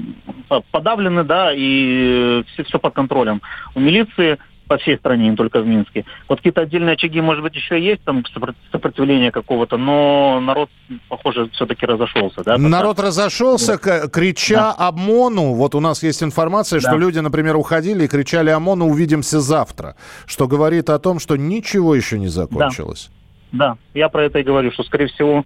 подавлены, 0.70 1.24
да, 1.24 1.52
и 1.54 2.42
все, 2.52 2.64
все 2.64 2.78
под 2.78 2.94
контролем. 2.94 3.42
У 3.74 3.80
милиции 3.80 4.38
по 4.74 4.78
всей 4.78 4.96
стране, 4.96 5.30
не 5.30 5.36
только 5.36 5.60
в 5.60 5.66
Минске. 5.66 6.04
Вот 6.28 6.38
какие-то 6.38 6.62
отдельные 6.62 6.94
очаги, 6.94 7.20
может 7.20 7.44
быть, 7.44 7.54
еще 7.54 7.80
есть 7.80 8.02
там 8.02 8.24
сопротивление 8.72 9.30
какого-то, 9.30 9.76
но 9.76 10.40
народ, 10.40 10.68
похоже, 11.08 11.48
все-таки 11.52 11.86
разошелся. 11.86 12.42
Да, 12.42 12.58
народ 12.58 12.98
разошелся, 12.98 13.78
да. 13.80 14.08
крича 14.08 14.74
да. 14.76 14.88
ОМОНу. 14.88 15.54
Вот 15.54 15.76
у 15.76 15.80
нас 15.80 16.02
есть 16.02 16.24
информация, 16.24 16.80
да. 16.80 16.88
что 16.88 16.98
люди, 16.98 17.20
например, 17.20 17.54
уходили 17.54 18.04
и 18.04 18.08
кричали 18.08 18.50
ОМОНу 18.50 18.86
«Увидимся 18.86 19.38
завтра», 19.38 19.94
что 20.26 20.48
говорит 20.48 20.90
о 20.90 20.98
том, 20.98 21.20
что 21.20 21.36
ничего 21.36 21.94
еще 21.94 22.18
не 22.18 22.28
закончилось. 22.28 23.10
Да, 23.52 23.68
да. 23.68 23.78
я 23.94 24.08
про 24.08 24.24
это 24.24 24.40
и 24.40 24.42
говорю, 24.42 24.72
что, 24.72 24.82
скорее 24.82 25.06
всего, 25.06 25.44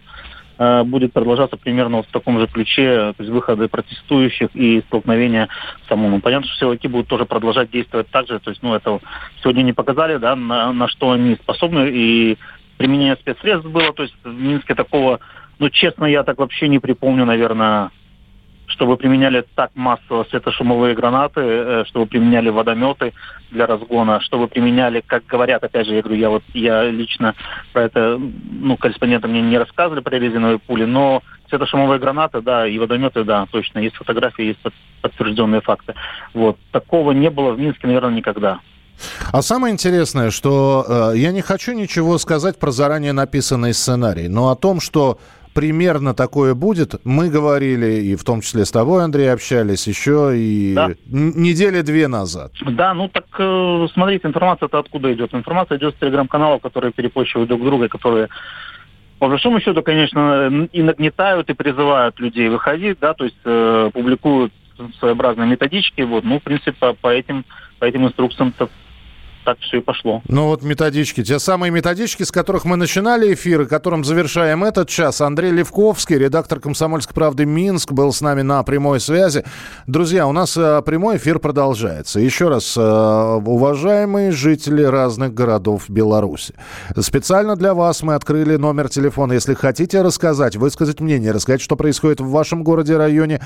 будет 0.59 1.13
продолжаться 1.13 1.57
примерно 1.57 1.99
вот 1.99 2.07
в 2.07 2.11
таком 2.11 2.41
же 2.41 2.49
ключе, 2.49 3.15
то 3.17 3.23
есть 3.23 3.31
выходы 3.31 3.69
протестующих 3.69 4.49
и 4.55 4.81
столкновения 4.89 5.49
с 5.87 5.93
ОМОНом. 5.93 6.21
Понятно, 6.21 6.49
что 6.49 6.59
силовики 6.59 6.89
будут 6.89 7.07
тоже 7.07 7.27
продолжать 7.27 7.71
действовать 7.71 8.09
так 8.11 8.27
же, 8.27 8.41
то 8.41 8.51
есть, 8.51 8.63
ну, 8.63 8.75
это 8.75 8.99
сегодня 9.41 9.63
не 9.63 9.73
показали, 9.73 10.17
да, 10.17 10.35
на, 10.35 10.73
на 10.73 10.89
что 10.89 11.13
они 11.13 11.37
способны, 11.37 11.89
и 11.91 12.39
применение 12.77 13.17
спецсредств 13.17 13.69
было, 13.69 13.93
то 13.93 14.03
есть 14.03 14.15
в 14.25 14.33
Минске 14.33 14.75
такого, 14.75 15.21
ну, 15.59 15.71
честно, 15.71 16.07
я 16.07 16.23
так 16.25 16.39
вообще 16.39 16.69
не 16.69 16.79
припомню, 16.79 17.25
наверное, 17.25 17.91
чтобы 18.79 18.97
применяли 18.97 19.45
так 19.57 19.73
массово 19.75 20.25
светошумовые 20.31 20.95
гранаты, 20.95 21.41
э, 21.41 21.85
чтобы 21.89 22.07
применяли 22.07 22.49
водометы 22.49 23.13
для 23.51 23.67
разгона, 23.67 24.21
чтобы 24.21 24.47
применяли, 24.47 25.03
как 25.05 25.27
говорят, 25.27 25.65
опять 25.65 25.89
же, 25.89 25.95
я 25.95 26.03
говорю, 26.03 26.21
я 26.21 26.31
вот 26.31 26.45
я 26.55 26.89
лично 26.89 27.35
про 27.73 27.83
это, 27.83 28.19
ну, 28.19 28.77
корреспонденты 28.77 29.27
мне 29.27 29.43
не 29.43 29.59
рассказывали 29.59 30.01
про 30.01 30.17
резиновые 30.17 30.61
пули, 30.61 30.85
но 30.85 31.25
светошумовые 31.49 31.99
гранаты, 31.99 32.41
да, 32.41 32.69
и 32.69 32.79
водометы, 32.79 33.25
да, 33.25 33.47
точно, 33.51 33.81
есть 33.81 33.97
фотографии, 33.97 34.45
есть 34.45 34.61
подтвержденные 35.03 35.61
факты. 35.61 35.95
Вот. 36.33 36.57
Такого 36.71 37.11
не 37.11 37.31
было 37.31 37.51
в 37.51 37.59
Минске, 37.59 37.89
наверное, 37.89 38.15
никогда. 38.15 38.61
А 39.33 39.43
самое 39.43 39.73
интересное, 39.73 40.31
что 40.31 41.13
э, 41.15 41.19
я 41.19 41.33
не 41.33 41.41
хочу 41.41 41.73
ничего 41.73 42.17
сказать 42.19 42.61
про 42.61 42.71
заранее 42.71 43.13
написанный 43.13 43.75
сценарий, 43.75 44.29
но 44.29 44.51
о 44.51 44.57
том, 44.57 44.81
что 44.81 45.19
примерно 45.59 46.15
такое 46.15 46.55
будет. 46.55 47.05
Мы 47.05 47.31
говорили, 47.31 48.01
и 48.03 48.15
в 48.15 48.23
том 48.23 48.43
числе 48.43 48.65
с 48.65 48.71
тобой, 48.71 49.03
Андрей, 49.03 49.33
общались 49.33 49.89
еще 49.89 50.31
и 50.37 50.73
да. 50.73 50.91
недели 51.09 51.81
две 51.81 52.07
назад. 52.07 52.53
Да, 52.61 52.95
ну 52.95 53.09
так 53.09 53.25
э, 53.41 53.89
смотрите, 53.93 54.29
информация-то 54.29 54.79
откуда 54.79 55.13
идет? 55.13 55.35
Информация 55.35 55.79
идет 55.79 55.97
с 55.97 55.99
телеграм-каналов, 55.99 56.63
которые 56.63 56.93
перепощивают 56.93 57.49
друг 57.49 57.65
друга, 57.65 57.89
которые 57.89 58.29
по 59.19 59.27
большому 59.27 59.61
счету, 59.61 59.83
конечно, 59.83 60.69
и 60.73 60.81
нагнетают, 60.81 61.51
и 61.51 61.55
призывают 61.55 62.21
людей 62.21 62.49
выходить, 62.49 63.01
да, 63.01 63.15
то 63.15 63.25
есть 63.25 63.41
э, 63.45 63.91
публикуют 63.93 64.53
своеобразные 65.01 65.49
методички, 65.49 66.03
вот, 66.03 66.23
ну, 66.23 66.39
в 66.39 66.43
принципе, 66.45 66.71
по, 66.71 66.93
по 66.93 67.09
этим, 67.09 67.45
по 67.81 67.85
этим 67.85 68.07
инструкциям-то 68.07 68.69
так 69.49 69.59
все 69.61 69.79
и 69.79 69.81
пошло. 69.81 70.21
Ну 70.29 70.49
вот 70.49 70.63
методички, 70.63 71.25
те 71.25 71.39
самые 71.39 71.71
методички, 71.71 72.23
с 72.23 72.31
которых 72.31 72.67
мы 72.67 72.77
начинали 72.77 73.33
эфир, 73.33 73.63
и 73.63 73.65
которым 73.65 74.05
завершаем 74.05 74.63
этот 74.63 74.91
час. 74.91 75.23
Андрей 75.23 75.53
Левковский, 75.53 76.19
редактор 76.19 76.61
«Комсомольской 76.61 77.15
правды» 77.15 77.47
Минск, 77.47 77.93
был 77.93 78.13
с 78.13 78.21
нами 78.21 78.43
на 78.43 78.63
прямой 78.63 79.01
связи. 79.01 79.45
Друзья, 79.87 80.27
у 80.27 80.33
нас 80.33 80.55
э, 80.59 80.83
прямой 80.85 81.17
эфир 81.17 81.39
продолжается. 81.39 82.21
Еще 82.21 82.49
раз, 82.49 82.77
э, 82.77 82.81
уважаемые 82.83 84.33
жители 84.33 84.83
разных 84.83 85.33
городов 85.33 85.89
Беларуси, 85.89 86.53
специально 86.99 87.57
для 87.57 87.73
вас 87.73 88.03
мы 88.03 88.17
открыли 88.17 88.57
номер 88.57 88.91
телефона. 88.91 89.33
Если 89.33 89.55
хотите 89.55 90.03
рассказать, 90.03 90.57
высказать 90.57 91.01
мнение, 91.01 91.33
рассказать, 91.33 91.63
что 91.63 91.75
происходит 91.75 92.21
в 92.21 92.29
вашем 92.29 92.63
городе, 92.63 92.99
районе, 92.99 93.41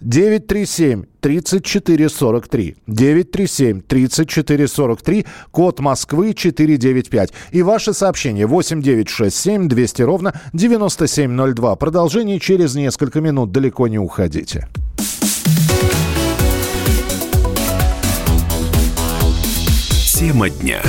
937 0.00 1.06
34 1.20 2.08
43. 2.08 2.76
937 2.86 3.80
34 3.82 4.68
43. 4.68 5.26
Код 5.50 5.80
Москвы 5.80 6.34
495. 6.34 7.32
И 7.52 7.62
ваши 7.62 7.94
сообщения 7.94 8.46
8967 8.46 9.68
200 9.68 10.02
ровно 10.02 10.40
9702. 10.52 11.76
Продолжение 11.76 12.38
через 12.38 12.74
несколько 12.74 13.20
минут. 13.20 13.52
Далеко 13.52 13.88
не 13.88 13.98
уходите. 13.98 14.68
Тема 20.14 20.48
дня. 20.48 20.82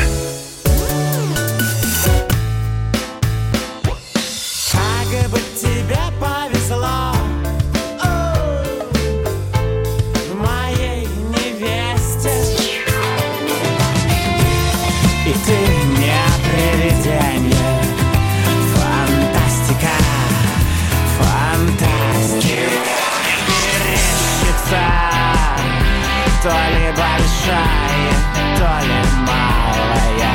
То 26.46 26.52
ли 26.52 26.92
большая, 26.92 28.14
то 28.56 28.86
ли 28.86 29.00
малая 29.26 30.32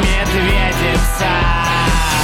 медведица 0.00 1.28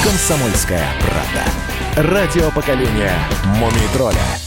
Комсомольская 0.03 0.87
правда. 1.01 2.11
Радио 2.11 2.51
поколения 2.51 3.13
Мумий 3.45 3.89
тролля. 3.93 4.46